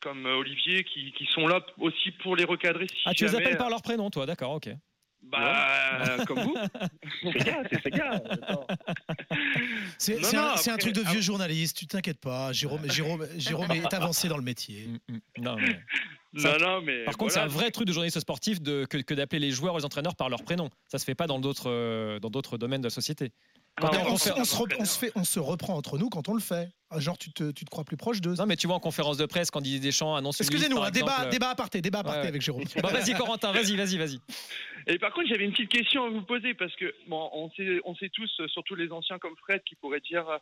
comme 0.00 0.26
euh, 0.26 0.36
Olivier, 0.36 0.84
qui, 0.84 1.12
qui, 1.12 1.26
sont 1.26 1.46
là 1.48 1.60
aussi 1.78 2.12
pour 2.22 2.36
les 2.36 2.44
recadrer. 2.44 2.86
ah, 3.04 3.14
tu 3.14 3.24
les 3.24 3.34
appelles 3.34 3.56
par 3.56 3.70
leur 3.70 3.82
prénom, 3.82 4.08
toi, 4.10 4.24
d'accord, 4.24 4.52
ok. 4.52 4.70
Bah, 5.22 6.18
comme 6.26 6.40
vous. 6.40 6.54
c'est 9.98 10.22
c'est 10.22 10.28
C'est 10.28 10.36
un, 10.36 10.74
un, 10.74 10.76
truc 10.76 10.92
de 10.92 11.00
vieux 11.00 11.22
journaliste, 11.22 11.78
tu 11.78 11.86
t'inquiètes 11.86 12.20
pas. 12.20 12.52
Jérôme, 12.52 12.90
Jérôme, 12.90 13.26
Jérôme 13.36 13.70
est 13.72 13.94
avancé 13.94 14.28
dans 14.28 14.36
le 14.36 14.42
métier. 14.42 14.86
Mm, 14.86 15.14
mm. 15.14 15.20
Non, 15.38 15.56
mais... 15.56 15.80
Non, 16.34 16.58
non, 16.58 16.80
mais 16.82 17.04
Par 17.04 17.16
contre, 17.16 17.32
c'est 17.32 17.40
un 17.40 17.46
vrai 17.46 17.70
truc 17.70 17.86
de 17.86 17.92
journaliste 17.92 18.20
sportif 18.20 18.60
de, 18.60 18.84
que, 18.84 18.98
que 18.98 19.14
d'appeler 19.14 19.38
les 19.38 19.50
joueurs 19.50 19.74
et 19.74 19.78
les 19.78 19.84
entraîneurs 19.84 20.16
par 20.16 20.28
leur 20.28 20.42
prénom. 20.42 20.68
Ça 20.88 20.98
se 20.98 21.04
fait 21.04 21.14
pas 21.14 21.26
dans 21.26 21.38
d'autres, 21.38 22.18
dans 22.18 22.30
d'autres 22.30 22.58
domaines 22.58 22.80
de 22.80 22.86
la 22.86 22.90
société 22.90 23.32
on, 23.82 24.16
se 25.24 25.40
reprend 25.40 25.74
entre 25.74 25.98
nous 25.98 26.08
quand 26.08 26.28
on 26.28 26.34
le 26.34 26.40
fait. 26.40 26.68
Ah, 26.90 27.00
genre, 27.00 27.18
tu 27.18 27.32
te, 27.32 27.50
tu 27.50 27.64
te 27.64 27.70
crois 27.70 27.84
plus 27.84 27.96
proche 27.96 28.20
d'eux. 28.20 28.34
Non, 28.34 28.46
mais 28.46 28.56
tu 28.56 28.66
vois, 28.66 28.76
en 28.76 28.80
conférence 28.80 29.16
de 29.16 29.26
presse, 29.26 29.50
quand 29.50 29.60
Didier 29.60 29.80
Deschamps 29.80 30.14
annonce. 30.14 30.40
Excusez-nous, 30.40 30.80
un 30.80 30.90
débat, 30.90 31.26
débat 31.26 31.50
aparté, 31.50 31.80
débat 31.80 32.00
aparté 32.00 32.28
avec 32.28 32.40
Jérôme. 32.40 32.64
vas-y, 32.82 33.14
Corentin, 33.14 33.52
vas-y, 33.52 33.76
vas-y, 33.76 33.98
vas-y. 33.98 34.20
Et 34.86 34.98
par 34.98 35.12
contre, 35.12 35.28
j'avais 35.28 35.44
une 35.44 35.52
petite 35.52 35.70
question 35.70 36.04
à 36.04 36.10
vous 36.10 36.22
poser 36.22 36.54
parce 36.54 36.74
que, 36.76 36.94
bon, 37.08 37.30
on 37.32 37.50
sait, 37.52 37.80
on 37.84 37.94
sait 37.96 38.10
tous, 38.10 38.30
surtout 38.48 38.74
les 38.74 38.92
anciens 38.92 39.18
comme 39.18 39.34
Fred, 39.36 39.62
qui 39.64 39.74
pourraient 39.74 40.00
dire 40.00 40.28
euh, 40.28 40.38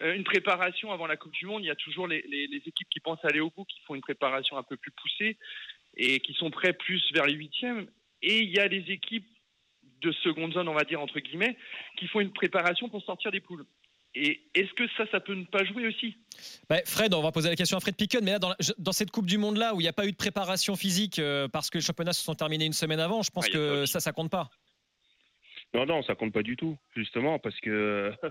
une 0.00 0.24
préparation 0.24 0.92
avant 0.92 1.06
la 1.06 1.16
Coupe 1.16 1.32
du 1.32 1.46
Monde. 1.46 1.62
Il 1.62 1.68
y 1.68 1.70
a 1.70 1.76
toujours 1.76 2.06
les, 2.06 2.22
les, 2.28 2.46
les, 2.46 2.62
équipes 2.66 2.88
qui 2.90 3.00
pensent 3.00 3.24
aller 3.24 3.40
au 3.40 3.50
bout, 3.50 3.64
qui 3.64 3.80
font 3.86 3.94
une 3.94 4.00
préparation 4.00 4.56
un 4.56 4.62
peu 4.62 4.76
plus 4.76 4.90
poussée 4.90 5.36
et 5.96 6.20
qui 6.20 6.34
sont 6.34 6.50
prêts 6.50 6.72
plus 6.72 7.02
vers 7.12 7.26
les 7.26 7.34
huitièmes. 7.34 7.86
Et 8.22 8.42
il 8.42 8.50
y 8.50 8.58
a 8.58 8.68
les 8.68 8.90
équipes 8.90 9.26
de 10.02 10.12
seconde 10.12 10.52
zone, 10.52 10.68
on 10.68 10.74
va 10.74 10.84
dire, 10.84 11.00
entre 11.00 11.20
guillemets, 11.20 11.56
qui 11.96 12.06
font 12.08 12.20
une 12.20 12.32
préparation 12.32 12.88
pour 12.88 13.02
sortir 13.02 13.30
des 13.30 13.40
poules. 13.40 13.64
Et 14.14 14.40
est-ce 14.54 14.72
que 14.72 14.88
ça, 14.96 15.04
ça 15.10 15.20
peut 15.20 15.34
ne 15.34 15.44
pas 15.44 15.64
jouer 15.64 15.86
aussi? 15.86 16.16
Bah, 16.70 16.78
Fred, 16.86 17.12
on 17.12 17.22
va 17.22 17.32
poser 17.32 17.50
la 17.50 17.56
question 17.56 17.76
à 17.76 17.80
Fred 17.80 17.96
Picken, 17.96 18.24
mais 18.24 18.32
là, 18.32 18.38
dans, 18.38 18.92
cette 18.92 19.10
Coupe 19.10 19.26
du 19.26 19.36
Monde-là, 19.36 19.74
où 19.74 19.80
il 19.80 19.84
n'y 19.84 19.88
a 19.88 19.92
pas 19.92 20.06
eu 20.06 20.12
de 20.12 20.16
préparation 20.16 20.74
physique 20.74 21.18
euh, 21.18 21.48
parce 21.48 21.68
que 21.68 21.78
les 21.78 21.84
championnats 21.84 22.14
se 22.14 22.24
sont 22.24 22.34
terminés 22.34 22.64
une 22.64 22.72
semaine 22.72 23.00
avant, 23.00 23.22
je 23.22 23.30
pense 23.30 23.46
ah, 23.48 23.52
que 23.52 23.86
ça, 23.86 24.00
ça 24.00 24.12
compte 24.12 24.30
pas. 24.30 24.48
Non, 25.74 25.84
non, 25.84 26.02
ça 26.02 26.14
compte 26.14 26.32
pas 26.32 26.42
du 26.42 26.56
tout, 26.56 26.78
justement, 26.94 27.38
parce 27.38 27.58
que, 27.60 27.70
euh, 27.70 28.30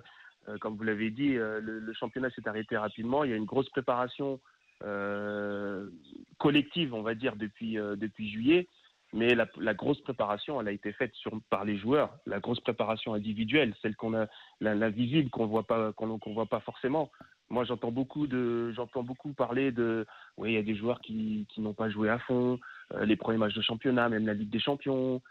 comme 0.59 0.75
vous 0.75 0.83
l'avez 0.83 1.09
dit, 1.09 1.37
euh, 1.37 1.59
le, 1.61 1.93
championnat 1.93 2.29
s'est 2.31 2.47
arrêté 2.47 2.77
rapidement. 2.77 3.23
Il 3.23 3.31
y 3.31 3.33
a 3.33 3.37
une 3.37 3.45
grosse 3.45 3.69
préparation 3.69 4.39
collective, 6.37 6.93
on 6.93 7.01
va 7.01 7.15
dire, 7.15 7.37
depuis, 7.37 7.75
depuis 7.75 8.29
juillet. 8.29 8.67
Mais 9.13 9.33
la, 9.33 9.73
grosse 9.73 10.01
préparation, 10.01 10.59
elle 10.59 10.67
a 10.67 10.71
été 10.71 10.91
faite 10.91 11.13
sur, 11.15 11.31
par 11.49 11.63
les 11.63 11.77
joueurs. 11.77 12.17
La 12.25 12.41
grosse 12.41 12.59
préparation 12.59 13.13
individuelle, 13.13 13.73
celle 13.81 13.95
qu'on 13.95 14.13
a, 14.13 14.27
la, 14.59 14.89
visible 14.89 15.29
qu'on 15.29 15.45
voit 15.45 15.65
pas, 15.65 15.93
qu'on 15.93 16.19
voit 16.33 16.47
pas 16.47 16.59
forcément. 16.59 17.09
moi, 17.49 17.63
j'entends 17.63 17.91
beaucoup 17.91 18.27
beaucoup 18.27 19.33
parler 19.33 19.71
de, 19.71 20.05
oui, 20.35 20.51
il 20.51 20.55
y 20.55 20.57
a 20.57 20.63
des 20.63 20.75
joueurs 20.75 20.99
qui, 20.99 21.47
qui 21.49 21.61
n'ont 21.61 21.73
pas 21.73 21.89
joué 21.89 22.09
à 22.09 22.19
fond, 22.19 22.59
euh, 22.93 23.05
les 23.05 23.15
premiers 23.15 23.37
matchs 23.37 23.55
de 23.55 23.61
championnat, 23.61 24.09
même 24.09 24.25
la 24.25 24.33
Ligue 24.33 24.49
des 24.49 24.59
Champions. 24.59 25.21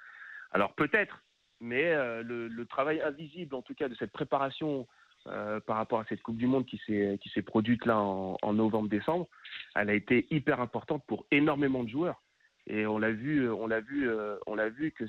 Alors 0.53 0.73
peut-être, 0.75 1.23
mais 1.61 1.93
euh, 1.93 2.23
le, 2.23 2.67
travail 2.67 3.01
invisible, 3.01 3.55
en 3.55 3.63
tout 3.63 3.75
cas, 3.75 3.89
de 3.89 3.95
cette 3.97 4.13
préparation 4.13 4.87
euh, 5.29 5.61
par 5.61 5.77
rapport 5.77 6.01
à 6.01 6.05
cette 6.09 6.23
Coupe 6.23 6.37
du 6.37 6.47
Monde 6.47 6.67
qui 6.67 6.81
s'est 6.87 7.43
produite 7.43 7.87
là 7.87 7.99
en, 7.99 8.53
novembre-décembre, 8.53 9.29
elle 9.75 9.91
a 9.91 9.95
été 9.95 10.27
hyper 10.31 10.61
importante 10.61 11.03
pour 11.07 11.27
énormément 11.31 11.85
de 11.85 11.89
joueurs. 11.89 12.23
Et 12.67 12.87
on 12.87 12.99
l'a 12.99 13.13
vu, 13.13 13.51
on 13.51 13.67
l'a 13.67 13.81
vu, 13.81 14.09
on 14.47 14.55
l'a 14.55 14.71
vu 14.71 14.93
que 14.93 15.05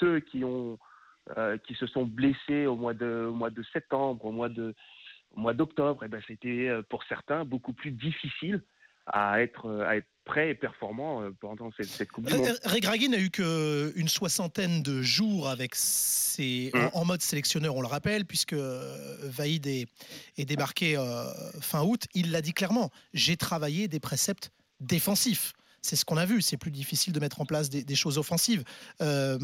ceux 0.00 0.20
qui 0.20 0.44
ont 0.44 0.78
qui 1.64 1.74
se 1.74 1.86
sont 1.86 2.06
blessés 2.06 2.66
au 2.66 2.74
mois 2.74 2.94
de, 2.94 3.26
au 3.28 3.34
mois 3.34 3.50
de 3.50 3.62
septembre, 3.64 4.24
au 4.24 4.32
mois 4.32 4.48
de, 4.48 4.74
au 5.36 5.40
mois 5.40 5.54
d'octobre, 5.54 6.02
eh 6.04 6.08
ben, 6.08 6.20
c'était 6.26 6.68
euh, 6.68 6.82
pour 6.82 7.04
certains 7.04 7.44
beaucoup 7.44 7.72
plus 7.72 7.90
difficile 7.90 8.62
à 9.06 9.40
être, 9.42 9.66
euh, 9.66 9.86
à 9.86 9.96
être 9.96 10.08
prêt 10.28 10.50
et 10.50 10.54
performant 10.54 11.22
euh, 11.22 11.30
pendant 11.40 11.70
cette, 11.76 11.86
cette 11.86 12.12
Coupe 12.12 12.26
du 12.26 12.34
Monde. 12.34 12.56
Regragui 12.64 13.08
n'a 13.08 13.18
eu 13.18 13.30
qu'une 13.30 14.08
soixantaine 14.08 14.82
de 14.84 15.02
jours 15.02 15.48
avec 15.48 15.74
ses, 15.74 16.70
mmh. 16.72 16.78
en, 16.92 17.04
mode 17.04 17.22
sélectionneur, 17.22 17.74
on 17.74 17.82
le 17.82 17.88
rappelle, 17.88 18.24
puisque 18.24 18.54
Vaïd 18.54 19.66
est, 19.66 19.88
est 20.36 20.44
débarqué 20.44 20.96
fin 21.60 21.82
août. 21.82 22.06
Il 22.14 22.30
l'a 22.30 22.42
dit 22.42 22.52
clairement, 22.52 22.90
j'ai 23.12 23.36
travaillé 23.36 23.88
des 23.88 23.98
préceptes 24.00 24.52
défensifs 24.80 25.54
c'est 25.82 25.96
ce 25.96 26.04
qu'on 26.04 26.16
a 26.16 26.26
vu. 26.26 26.42
C'est 26.42 26.56
plus 26.56 26.70
difficile 26.70 27.12
de 27.12 27.20
mettre 27.20 27.40
en 27.40 27.46
place 27.46 27.70
des, 27.70 27.94
choses 27.94 28.18
offensives. 28.18 28.64
Euh, 29.00 29.38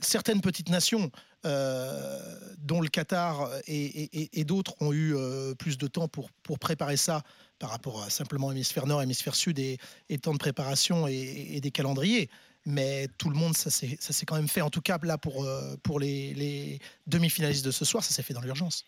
certaines 0.00 0.40
petites 0.40 0.70
nations, 0.70 1.10
euh, 1.44 2.18
dont 2.58 2.80
le 2.80 2.88
Qatar 2.88 3.48
et, 3.66 4.44
d'autres, 4.44 4.74
ont 4.80 4.92
eu 4.92 5.14
euh, 5.14 5.54
plus 5.54 5.78
de 5.78 5.86
temps 5.86 6.08
pour, 6.08 6.30
préparer 6.58 6.96
ça 6.96 7.22
par 7.58 7.70
rapport 7.70 8.02
à 8.02 8.10
simplement 8.10 8.52
hémisphère 8.52 8.86
nord, 8.86 9.02
hémisphère 9.02 9.34
sud 9.34 9.58
et, 9.58 9.78
temps 10.20 10.32
de 10.32 10.38
préparation 10.38 11.06
et, 11.06 11.60
des 11.60 11.70
calendriers. 11.70 12.28
Mais 12.66 13.08
tout 13.18 13.30
le 13.30 13.36
monde, 13.36 13.54
ça 13.56 13.70
s'est 13.70 14.26
quand 14.26 14.36
même 14.36 14.48
fait. 14.48 14.60
En 14.60 14.70
tout 14.70 14.82
cas, 14.82 14.98
là, 15.02 15.18
pour 15.18 16.00
les, 16.00 16.78
demi-finalistes 17.06 17.64
de 17.64 17.70
ce 17.70 17.84
soir, 17.84 18.04
ça 18.04 18.12
s'est 18.12 18.22
fait 18.22 18.34
dans 18.34 18.42
l'urgence 18.42 18.84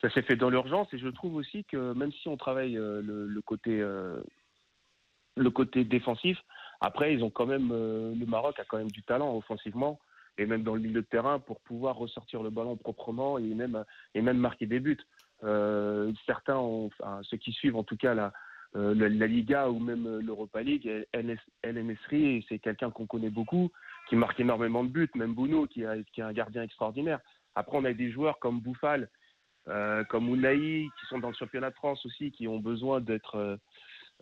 ça 0.00 0.10
s'est 0.10 0.22
fait 0.22 0.34
dans 0.34 0.50
l'urgence 0.50 0.92
et 0.92 0.98
je 0.98 1.06
trouve 1.06 1.36
aussi 1.36 1.62
que 1.62 1.92
même 1.92 2.10
si 2.10 2.26
on 2.26 2.36
travaille 2.36 2.72
le, 2.72 3.40
côté 3.46 3.80
le 5.36 5.50
côté 5.50 5.84
défensif. 5.84 6.38
Après, 6.80 7.14
ils 7.14 7.22
ont 7.22 7.30
quand 7.30 7.46
même, 7.46 7.70
euh, 7.72 8.14
le 8.14 8.26
Maroc 8.26 8.58
a 8.58 8.64
quand 8.64 8.78
même 8.78 8.90
du 8.90 9.02
talent 9.02 9.36
offensivement 9.36 10.00
et 10.36 10.46
même 10.46 10.62
dans 10.62 10.74
le 10.74 10.80
milieu 10.80 11.02
de 11.02 11.06
terrain 11.06 11.38
pour 11.38 11.60
pouvoir 11.60 11.96
ressortir 11.96 12.42
le 12.42 12.50
ballon 12.50 12.76
proprement 12.76 13.38
et 13.38 13.54
même, 13.54 13.84
et 14.14 14.22
même 14.22 14.38
marquer 14.38 14.66
des 14.66 14.80
buts. 14.80 14.98
Euh, 15.44 16.12
certains, 16.26 16.60
ceux 17.22 17.36
qui 17.36 17.52
suivent 17.52 17.76
en 17.76 17.84
tout 17.84 17.96
cas 17.96 18.14
la, 18.14 18.32
euh, 18.74 18.94
la, 18.94 19.26
Liga 19.26 19.68
ou 19.68 19.78
même 19.78 20.18
l'Europa 20.20 20.62
League, 20.62 20.90
El 21.12 21.38
Nesri, 21.64 22.44
c'est 22.48 22.58
quelqu'un 22.58 22.90
qu'on 22.90 23.06
connaît 23.06 23.30
beaucoup, 23.30 23.70
qui 24.08 24.16
marque 24.16 24.40
énormément 24.40 24.82
de 24.82 24.88
buts, 24.88 25.10
même 25.14 25.34
Bouno, 25.34 25.66
qui, 25.66 25.84
a, 25.84 26.02
qui 26.02 26.20
est 26.20 26.24
un 26.24 26.32
gardien 26.32 26.62
extraordinaire. 26.62 27.20
Après, 27.54 27.76
on 27.76 27.84
a 27.84 27.92
des 27.92 28.10
joueurs 28.10 28.38
comme 28.38 28.60
Bouffal, 28.60 29.08
comme 30.08 30.30
Ounaï, 30.30 30.88
qui 30.98 31.06
sont 31.06 31.18
dans 31.18 31.28
le 31.28 31.34
championnat 31.34 31.70
de 31.70 31.76
France 31.76 32.04
aussi, 32.06 32.32
qui 32.32 32.48
ont 32.48 32.58
besoin 32.58 33.00
d'être 33.00 33.58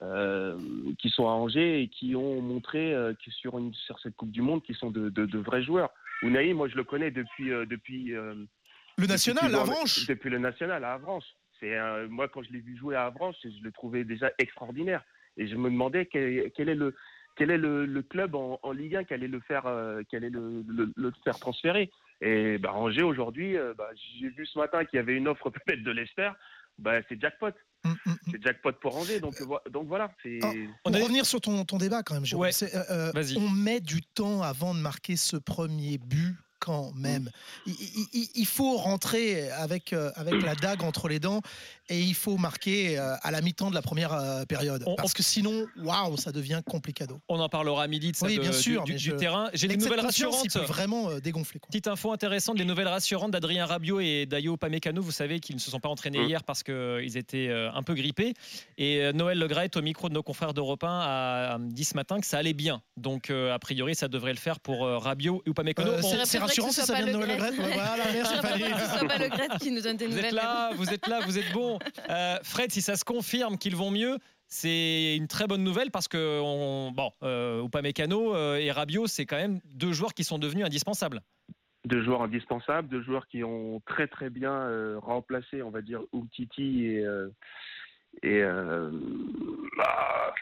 euh, 0.03 0.59
qui 0.99 1.11
sont 1.11 1.29
à 1.29 1.33
Angers 1.33 1.83
et 1.83 1.89
qui 1.89 2.17
ont 2.17 2.41
montré 2.41 2.95
euh, 2.95 3.13
que 3.13 3.31
sur, 3.31 3.59
une, 3.59 3.75
sur 3.75 4.01
cette 4.01 4.17
Coupe 4.17 4.31
du 4.31 4.41
Monde 4.41 4.63
qu'ils 4.63 4.77
sont 4.77 4.91
de, 4.91 5.11
de, 5.11 5.27
de, 5.27 5.39
vrais 5.39 5.63
joueurs. 5.63 5.91
Ounaï, 6.23 6.55
moi 6.55 6.69
je 6.69 6.77
le 6.77 6.85
connais 6.85 7.11
depuis 7.11 7.53
euh, 7.53 7.67
depuis 7.67 8.15
le 8.15 9.07
national 9.07 9.55
à 9.55 9.61
Avranches. 9.61 10.07
Depuis 10.07 10.31
le 10.31 10.39
national 10.39 10.85
à 10.85 10.95
Avranches. 10.95 11.37
C'est 11.61 11.77
moi 12.09 12.29
quand 12.29 12.43
je 12.43 12.51
l'ai 12.51 12.61
vu 12.61 12.79
jouer 12.79 12.97
à 12.97 13.05
Avranches, 13.05 13.37
je 13.45 13.63
le 13.63 13.71
trouvais 13.73 14.05
déjà 14.05 14.33
extraordinaire 14.39 15.05
et 15.37 15.47
je 15.47 15.55
me 15.57 15.69
demandais 15.69 16.07
quel, 16.07 16.51
quel 16.57 16.71
est 16.71 16.75
le 16.75 16.95
quel 17.37 17.51
est 17.51 17.59
le, 17.59 17.85
le 17.85 18.03
club 18.03 18.35
en, 18.35 18.59
en, 18.63 18.73
Ligue 18.73 18.97
1 18.97 19.05
qui 19.05 19.13
allait 19.13 19.29
le 19.29 19.41
faire 19.41 19.65
quel 20.11 20.25
est 20.25 20.31
le, 20.31 20.65
le, 20.67 20.91
le, 20.97 21.13
faire 21.25 21.39
transférer. 21.39 21.91
Et 22.23 22.57
bah, 22.57 22.73
Angers 22.73 23.03
aujourd'hui, 23.03 23.57
bah, 23.77 23.91
j'ai 24.19 24.31
vu 24.31 24.47
ce 24.47 24.59
matin 24.59 24.87
qu'il 24.87 24.97
y 24.97 25.01
avait 25.01 25.15
une 25.15 25.29
offre 25.29 25.51
peut-être 25.51 25.83
de 25.83 25.91
l'Esther. 25.91 26.35
Bah, 26.79 27.03
c'est 27.07 27.21
jackpot. 27.21 27.53
Mm, 27.85 27.89
mm, 27.89 28.11
mm. 28.11 28.17
C'est 28.31 28.43
jackpot 28.43 28.73
pour 28.73 28.93
ranger, 28.93 29.21
donc, 29.21 29.43
donc 29.71 29.87
voilà. 29.89 30.11
Oh, 30.27 30.47
on 30.85 30.91
va 30.91 30.99
revenir 30.99 31.25
sur 31.25 31.41
ton, 31.41 31.65
ton 31.65 31.79
débat 31.79 32.03
quand 32.03 32.15
même. 32.15 32.25
Ouais. 32.39 32.51
Euh, 32.63 33.13
euh, 33.15 33.25
on 33.37 33.49
met 33.49 33.81
du 33.81 34.03
temps 34.03 34.43
avant 34.43 34.75
de 34.75 34.81
marquer 34.81 35.17
ce 35.17 35.37
premier 35.37 35.99
but 35.99 36.37
quand 36.61 36.93
même. 36.95 37.31
Il, 37.67 38.47
faut 38.47 38.77
rentrer 38.77 39.51
avec, 39.51 39.93
euh, 39.93 40.13
avec 40.15 40.43
la 40.43 40.55
dague 40.55 40.83
entre 40.85 41.09
les 41.09 41.19
dents 41.19 41.41
et 41.89 42.01
il 42.01 42.15
faut 42.15 42.37
marquer 42.37 42.99
euh, 42.99 43.17
à 43.23 43.31
la 43.31 43.41
mi-temps 43.41 43.71
de 43.71 43.75
la 43.75 43.83
première 43.83 44.13
euh, 44.13 44.45
période. 44.45 44.85
parce 44.97 45.15
que 45.15 45.23
sinon, 45.23 45.67
waouh, 45.83 46.17
ça 46.17 46.31
devient 46.31 46.61
complicado. 46.65 47.19
On 47.29 47.41
en 47.41 47.49
parlera 47.49 47.85
à 47.85 47.87
midi 47.89 48.13
de 48.13 48.17
ça, 48.17 48.29
bien 48.29 48.53
sûr, 48.53 48.85
du, 48.85 49.17
terrain. 49.17 49.51
J'ai 49.55 49.67
des 49.67 49.77
nouvelles 49.77 50.01
rassurantes. 50.01 50.57
Vraiment 50.57 51.19
dégonfler. 51.19 51.61
Petite 51.61 51.89
info 51.89 52.13
intéressante, 52.13 52.59
des 52.59 52.65
nouvelles 52.65 52.89
rassurantes 52.89 53.31
d'Adrien 53.31 53.65
Rabiot 53.65 54.01
et 54.01 54.27
d'Ayo 54.27 54.57
Pamecano. 54.57 55.01
Vous 55.01 55.11
savez 55.11 55.41
qu'ils 55.41 55.57
ne 55.57 55.61
se 55.61 55.71
sont 55.71 55.81
pas 55.81 55.89
entraînés 55.89 56.21
mmh. 56.21 56.29
hier 56.29 56.45
parce 56.45 56.63
qu'ils 56.63 57.17
étaient 57.17 57.51
un 57.51 57.83
peu 57.83 57.95
grippés. 57.95 58.35
Et 58.77 59.13
Noël 59.15 59.39
Legret, 59.39 59.71
au 59.77 59.83
micro 59.83 60.09
de 60.11 60.15
nos 60.15 60.23
confrères 60.23 60.53
d'Europe 60.53 60.85
1, 60.85 60.89
a 60.89 61.59
dit 61.59 61.85
ce 61.85 61.95
matin 61.95 62.21
que 62.21 62.27
ça 62.27 62.39
allait 62.39 62.53
bien. 62.53 62.83
Donc, 62.99 63.31
a 63.31 63.59
priori, 63.59 63.95
ça 63.95 64.09
devrait 64.09 64.33
le 64.33 64.39
faire 64.39 64.61
pour 64.61 64.87
Rabiot 64.87 65.43
et 65.47 65.51
Upamecano 65.51 65.93
rassurant 66.51 66.71
ça 66.71 66.95
vient 66.95 67.07
de 67.07 67.13
Noël 67.13 67.31
Le 67.31 67.73
Voilà, 67.73 68.05
merci 68.13 68.37
pas 68.41 69.59
qui 69.59 69.71
nous 69.71 69.81
donne 69.81 69.97
des 69.97 70.09
nouvelles. 70.09 70.25
Vous 70.25 70.29
êtes 70.29 70.33
là, 70.33 70.71
vous 70.75 70.93
êtes 70.93 71.07
là, 71.07 71.21
vous 71.21 71.39
êtes 71.39 71.53
bon. 71.53 71.79
Euh, 72.09 72.39
Fred, 72.43 72.73
si 72.73 72.83
ça 72.83 72.97
se 72.97 73.05
confirme 73.05 73.57
qu'ils 73.57 73.77
vont 73.77 73.91
mieux, 73.91 74.19
c'est 74.49 75.17
une 75.17 75.29
très 75.29 75.47
bonne 75.47 75.63
nouvelle 75.63 75.91
parce 75.91 76.09
que 76.09 76.41
on, 76.41 76.91
bon, 76.91 77.13
euh, 77.23 77.65
Upamecano 77.65 78.35
euh, 78.35 78.57
et 78.57 78.73
Rabiot, 78.73 79.07
c'est 79.07 79.27
quand 79.27 79.37
même 79.37 79.61
deux 79.67 79.93
joueurs 79.93 80.13
qui 80.13 80.25
sont 80.25 80.39
devenus 80.39 80.65
indispensables. 80.65 81.21
Deux 81.85 82.03
joueurs 82.03 82.23
indispensables, 82.23 82.89
deux 82.89 83.03
joueurs 83.03 83.27
qui 83.29 83.45
ont 83.45 83.81
très 83.87 84.09
très 84.09 84.29
bien 84.29 84.53
euh, 84.53 84.99
remplacé, 84.99 85.63
on 85.63 85.71
va 85.71 85.83
dire, 85.83 86.01
Umtiti 86.13 86.87
et 86.87 87.05
et, 88.25 88.43
bah, 89.77 90.35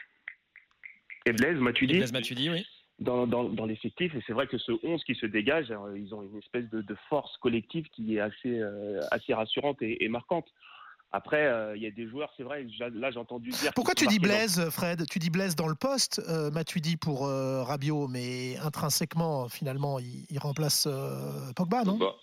et 1.27 1.33
Blaise 1.33 1.59
Matuidi. 1.59 1.97
Blaise 1.97 2.11
Matuidi, 2.11 2.49
oui 2.49 2.65
dans, 2.99 3.27
dans, 3.27 3.45
dans 3.45 3.65
l'effectif. 3.65 4.13
Et 4.15 4.23
c'est 4.27 4.33
vrai 4.33 4.47
que 4.47 4.57
ce 4.57 4.71
11 4.83 5.03
qui 5.03 5.15
se 5.15 5.25
dégage, 5.25 5.71
euh, 5.71 5.97
ils 5.97 6.13
ont 6.13 6.21
une 6.23 6.37
espèce 6.37 6.69
de, 6.69 6.81
de 6.81 6.95
force 7.09 7.37
collective 7.37 7.87
qui 7.89 8.17
est 8.17 8.19
assez, 8.19 8.59
euh, 8.59 9.01
assez 9.11 9.33
rassurante 9.33 9.81
et, 9.81 10.03
et 10.03 10.09
marquante. 10.09 10.47
Après, 11.11 11.47
euh, 11.47 11.75
il 11.75 11.81
y 11.81 11.87
a 11.87 11.91
des 11.91 12.07
joueurs, 12.07 12.31
c'est 12.37 12.43
vrai, 12.43 12.67
là 12.93 13.09
j'ai 13.09 13.17
entendu 13.17 13.49
dire. 13.49 13.73
Pourquoi 13.73 13.95
tu 13.95 14.05
dis 14.05 14.19
Blaise, 14.19 14.69
Fred? 14.69 15.07
Tu 15.09 15.17
dis 15.17 15.31
Blaise 15.31 15.55
dans 15.55 15.67
le 15.67 15.73
poste, 15.73 16.21
euh, 16.29 16.51
dit 16.75 16.97
pour 16.97 17.25
euh, 17.25 17.63
Rabiot, 17.63 18.07
mais 18.07 18.57
intrinsèquement, 18.57 19.49
finalement, 19.49 19.97
il, 19.97 20.27
il 20.29 20.37
remplace 20.37 20.87
Pogba, 21.55 21.83
non? 21.83 21.97
Pogba. 21.97 22.15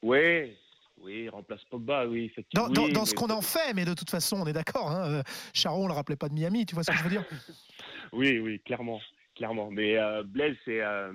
Oui, 0.00 0.56
oui, 1.02 1.24
il 1.24 1.28
remplace 1.28 1.62
Pogba, 1.70 2.06
oui, 2.06 2.24
effectivement. 2.24 2.68
Dans, 2.70 2.88
dans, 2.88 3.04
ce 3.04 3.14
qu'on 3.14 3.28
en 3.28 3.42
fait, 3.42 3.74
mais 3.74 3.84
de 3.84 3.92
toute 3.92 4.08
façon, 4.08 4.38
on 4.40 4.46
est 4.46 4.54
d'accord. 4.54 4.90
Hein, 4.90 5.22
Charon, 5.52 5.84
on 5.84 5.88
le 5.88 5.92
rappelait 5.92 6.16
pas 6.16 6.30
de 6.30 6.34
Miami, 6.34 6.64
tu 6.64 6.74
vois 6.74 6.82
ce 6.82 6.90
que 6.90 6.96
je 6.96 7.02
veux 7.02 7.10
dire? 7.10 7.24
Oui, 8.12 8.38
oui, 8.38 8.60
clairement 8.60 9.00
clairement. 9.36 9.70
Mais 9.70 9.96
euh, 9.96 10.22
Blaise, 10.24 10.56
euh, 10.66 11.12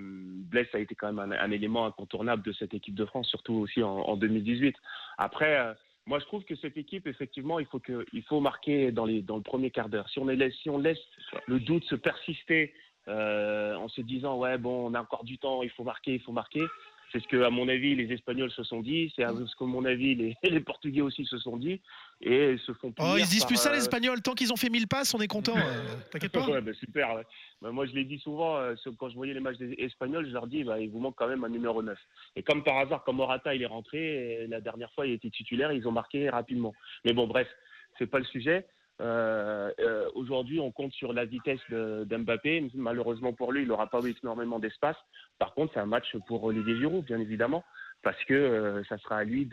ça 0.72 0.78
a 0.78 0.82
été 0.82 0.96
quand 0.96 1.12
même 1.12 1.34
un, 1.34 1.52
élément 1.52 1.86
incontournable 1.86 2.44
de 2.44 2.54
cette 2.54 2.74
équipe 2.74 2.96
de 2.96 3.06
France, 3.06 3.28
surtout 3.28 3.56
aussi 3.56 3.84
en, 3.84 4.16
2018. 4.16 4.76
Après, 5.18 5.58
euh, 5.58 5.74
moi, 6.06 6.20
je 6.20 6.26
trouve 6.26 6.44
que 6.46 6.56
cette 6.56 6.78
équipe, 6.78 7.08
effectivement, 7.08 7.60
il 7.60 7.66
faut 7.66 7.80
que, 7.80 8.06
faut 8.28 8.40
marquer 8.40 8.92
dans 8.92 9.06
les, 9.06 9.22
dans 9.22 9.36
le 9.36 9.44
premier 9.44 9.72
quart 9.72 9.90
d'heure. 9.90 10.08
Si 10.10 10.20
si 10.62 10.70
on 10.70 10.78
laisse 10.78 11.00
le 11.48 11.60
doute 11.60 11.84
se 11.86 11.96
persister 11.96 12.74
en 13.08 13.90
se 13.90 14.02
disant, 14.02 14.38
ouais, 14.38 14.58
bon, 14.58 14.90
on 14.90 14.94
a 14.94 15.02
encore 15.02 15.26
du 15.26 15.38
temps, 15.38 15.64
il 15.64 15.70
faut 15.72 15.84
marquer, 15.84 16.14
il 16.14 16.22
faut 16.22 16.32
marquer. 16.32 16.64
C'est 17.12 17.22
ce 17.22 17.28
que, 17.28 17.44
à 17.44 17.50
mon 17.50 17.68
avis, 17.68 17.96
les 17.96 18.14
Espagnols 18.14 18.52
se 18.52 18.64
sont 18.64 18.82
dit. 18.82 19.12
C'est 19.16 19.24
ce 19.24 19.56
que, 19.56 19.64
à 19.64 19.68
mon 19.68 19.84
avis, 19.84 20.16
les, 20.16 20.38
les, 20.44 20.60
Portugais 20.62 21.02
aussi 21.02 21.26
se 21.26 21.38
sont 21.38 21.58
dit. 21.58 21.82
Et 22.22 22.56
se 22.66 22.72
font 22.74 22.94
Oh, 23.00 23.16
ils 23.18 23.26
disent 23.26 23.46
plus 23.46 23.58
ça, 23.58 23.70
les 23.72 23.78
euh, 23.78 23.82
Espagnols. 23.82 24.22
Tant 24.22 24.34
qu'ils 24.34 24.54
ont 24.54 24.56
fait 24.56 24.70
1000 24.70 24.88
passes, 24.88 25.14
on 25.14 25.20
est 25.20 25.28
content. 25.28 25.58
Euh, 25.58 25.96
t'inquiète 26.12 26.32
pas. 26.32 26.46
ouais, 26.48 26.62
bah, 26.62 26.74
super. 26.74 27.22
Bah, 27.62 27.72
moi, 27.72 27.86
je 27.86 27.92
l'ai 27.92 28.06
dit 28.06 28.20
souvent. 28.20 28.58
Euh, 28.58 28.76
quand 28.98 29.10
je 29.10 29.16
voyais 29.16 29.34
les 29.34 29.40
matchs 29.40 29.58
des 29.58 29.74
Espagnols, 29.80 30.28
je 30.28 30.32
leur 30.32 30.48
dis 30.48 30.64
bah, 30.64 30.80
il 30.80 30.90
vous 30.90 31.00
manque 31.00 31.16
quand 31.18 31.28
même 31.28 31.44
un 31.44 31.50
numéro 31.50 31.84
9. 31.84 31.98
Et 32.38 32.44
comme 32.44 32.64
par 32.64 32.78
hasard, 32.78 33.04
comme 33.04 33.18
Morata, 33.18 33.54
il 33.54 33.62
est 33.62 33.68
rentré, 33.68 34.48
la 34.48 34.62
dernière 34.62 34.92
fois, 34.94 35.06
il 35.06 35.14
était 35.14 35.30
titulaire, 35.30 35.72
ils 35.74 35.88
ont 35.88 35.92
marqué 35.92 36.30
rapidement. 36.30 36.74
Mais 37.04 37.14
bon, 37.14 37.28
bref, 37.28 37.48
c'est 37.98 38.08
pas 38.08 38.20
le 38.20 38.26
sujet. 38.26 38.66
Euh, 39.02 39.72
euh, 39.80 40.10
Aujourd'hui, 40.14 40.60
on 40.60 40.72
compte 40.72 40.94
sur 40.94 41.14
la 41.14 41.26
vitesse 41.26 41.60
d'Mbappé. 41.70 42.70
Malheureusement 42.76 43.34
pour 43.34 43.52
lui, 43.52 43.64
il 43.64 43.68
n'aura 43.68 43.88
pas 43.88 44.00
eu 44.02 44.14
énormément 44.24 44.60
d'espace. 44.60 44.98
Par 45.40 45.54
contre, 45.54 45.74
c'est 45.74 45.80
un 45.80 45.86
match 45.86 46.16
pour 46.28 46.44
Olivier 46.44 46.78
Giroud, 46.78 47.06
bien 47.06 47.20
évidemment, 47.20 47.64
parce 48.04 48.22
que 48.26 48.34
euh, 48.34 48.84
ça 48.86 48.98
sera 49.00 49.18
à 49.18 49.24
lui. 49.24 49.50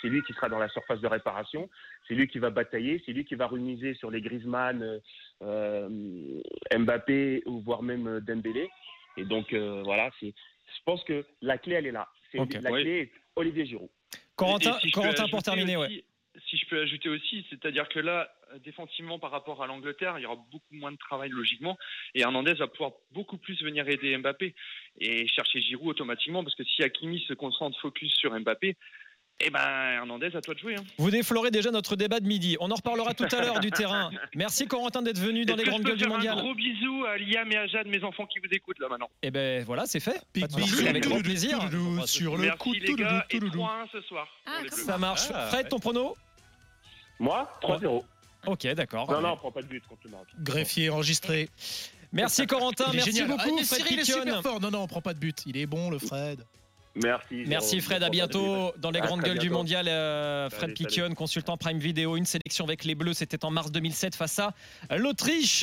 C'est 0.00 0.08
lui 0.08 0.22
qui 0.22 0.32
sera 0.32 0.48
dans 0.48 0.58
la 0.58 0.68
surface 0.68 1.00
de 1.00 1.06
réparation. 1.06 1.68
C'est 2.08 2.14
lui 2.14 2.28
qui 2.28 2.38
va 2.38 2.50
batailler. 2.50 3.02
C'est 3.04 3.12
lui 3.12 3.24
qui 3.24 3.34
va 3.34 3.46
remiser 3.46 3.94
sur 3.94 4.10
les 4.10 4.22
Griezmann, 4.22 5.00
euh, 5.42 5.88
Mbappé 6.74 7.42
ou 7.46 7.60
voire 7.60 7.82
même 7.82 8.20
Dembélé. 8.20 8.68
Et 9.18 9.24
donc 9.24 9.52
voilà, 9.52 10.10
je 10.20 10.30
pense 10.84 11.02
que 11.04 11.24
la 11.42 11.58
clé, 11.58 11.74
elle 11.74 11.86
est 11.86 11.92
là. 11.92 12.08
La 12.34 12.46
clé 12.70 12.98
est 13.00 13.10
Olivier 13.34 13.66
Giroud. 13.66 13.90
Corentin, 14.36 14.78
pour 15.30 15.42
terminer, 15.42 15.76
ouais 15.76 16.04
si 16.48 16.56
je 16.58 16.66
peux 16.66 16.80
ajouter 16.80 17.08
aussi, 17.08 17.46
c'est-à-dire 17.50 17.88
que 17.88 18.00
là, 18.00 18.30
défensivement 18.64 19.18
par 19.18 19.30
rapport 19.30 19.62
à 19.62 19.66
l'Angleterre, 19.66 20.18
il 20.18 20.22
y 20.22 20.26
aura 20.26 20.36
beaucoup 20.50 20.74
moins 20.74 20.92
de 20.92 20.96
travail 20.96 21.30
logiquement, 21.30 21.76
et 22.14 22.20
Hernandez 22.20 22.54
va 22.54 22.66
pouvoir 22.66 22.92
beaucoup 23.12 23.38
plus 23.38 23.62
venir 23.62 23.88
aider 23.88 24.16
Mbappé 24.16 24.54
et 25.00 25.26
chercher 25.28 25.60
Giroud 25.60 25.90
automatiquement, 25.90 26.42
parce 26.42 26.54
que 26.54 26.64
si 26.64 26.82
Hakimi 26.82 27.20
se 27.20 27.34
concentre 27.34 27.78
focus 27.80 28.12
sur 28.14 28.38
Mbappé, 28.38 28.76
eh 29.40 29.50
ben, 29.50 29.92
Hernandez, 29.92 30.34
à 30.34 30.40
toi 30.40 30.54
de 30.54 30.58
jouer. 30.58 30.76
Hein. 30.76 30.84
Vous 30.96 31.10
déflorez 31.10 31.50
déjà 31.50 31.70
notre 31.70 31.94
débat 31.94 32.20
de 32.20 32.26
midi. 32.26 32.56
On 32.58 32.70
en 32.70 32.74
reparlera 32.74 33.12
tout 33.12 33.28
à 33.30 33.42
l'heure 33.42 33.60
du 33.60 33.70
terrain. 33.70 34.10
Merci 34.34 34.66
Corentin 34.66 35.02
d'être 35.02 35.18
venu 35.18 35.44
dans 35.44 35.56
les 35.56 35.64
grandes 35.64 35.82
gueules 35.82 35.98
du 35.98 36.06
mondial. 36.06 36.38
Un 36.38 36.42
gros 36.42 36.54
bisou 36.54 37.04
à 37.04 37.18
Liam 37.18 37.52
et 37.52 37.56
à 37.56 37.66
Jade, 37.66 37.86
mes 37.86 38.02
enfants 38.02 38.24
qui 38.26 38.38
vous 38.38 38.48
écoutent 38.50 38.78
là 38.78 38.88
maintenant. 38.88 39.10
Eh 39.22 39.30
ben 39.30 39.62
voilà, 39.64 39.84
c'est 39.84 40.00
fait. 40.00 40.22
Big 40.32 40.46
bisous 40.54 40.86
avec 40.86 41.02
grand 41.02 41.20
plaisir. 41.20 41.58
Sur 42.06 42.38
le 42.38 42.50
coup, 42.56 42.72
les 42.72 42.94
gars, 42.94 43.26
et 43.30 43.38
3-1 43.38 43.68
ce 43.92 44.00
soir. 44.02 44.26
Ah, 44.46 44.60
Ça 44.68 44.96
marche. 44.96 45.28
Ah, 45.34 45.48
Fred, 45.48 45.68
ton 45.68 45.80
prono? 45.80 46.16
Moi, 47.18 47.46
3-0. 47.60 48.04
Ok, 48.46 48.66
d'accord. 48.74 49.10
Non, 49.10 49.20
non, 49.20 49.32
on 49.32 49.36
prend 49.36 49.50
pas 49.50 49.62
de 49.62 49.66
but 49.66 49.86
contre 49.86 50.02
le 50.04 50.10
Maroc. 50.10 50.26
Greffier 50.40 50.90
enregistré. 50.90 51.48
Merci 52.12 52.46
Corentin, 52.46 52.86
merci 52.92 53.12
génial. 53.12 53.28
beaucoup 53.28 53.58
Ah, 53.60 53.64
Fred 53.64 53.82
Cyril 53.82 54.00
est 54.00 54.04
super 54.04 54.42
fort. 54.42 54.60
Non, 54.60 54.70
non, 54.70 54.82
on 54.82 54.86
prend 54.86 55.02
pas 55.02 55.14
de 55.14 55.18
but. 55.18 55.42
Il 55.46 55.56
est 55.56 55.66
bon, 55.66 55.90
le 55.90 55.98
Fred. 55.98 56.44
Merci. 57.02 57.44
Merci 57.46 57.68
Jérôme. 57.76 57.82
Fred, 57.82 58.02
à 58.02 58.08
bientôt 58.08 58.72
dans 58.78 58.90
les 58.90 59.00
À 59.00 59.06
grandes 59.06 59.20
gueules 59.20 59.38
du 59.38 59.50
mondial. 59.50 59.86
Euh, 59.86 60.48
Fred 60.48 60.72
Piquion, 60.72 61.14
consultant 61.14 61.56
Prime 61.58 61.78
Video, 61.78 62.16
une 62.16 62.24
sélection 62.24 62.64
avec 62.64 62.84
les 62.84 62.94
Bleus, 62.94 63.12
c'était 63.12 63.44
en 63.44 63.50
mars 63.50 63.70
2007 63.70 64.14
face 64.14 64.38
à 64.38 64.54
l'Autriche. 64.96 65.62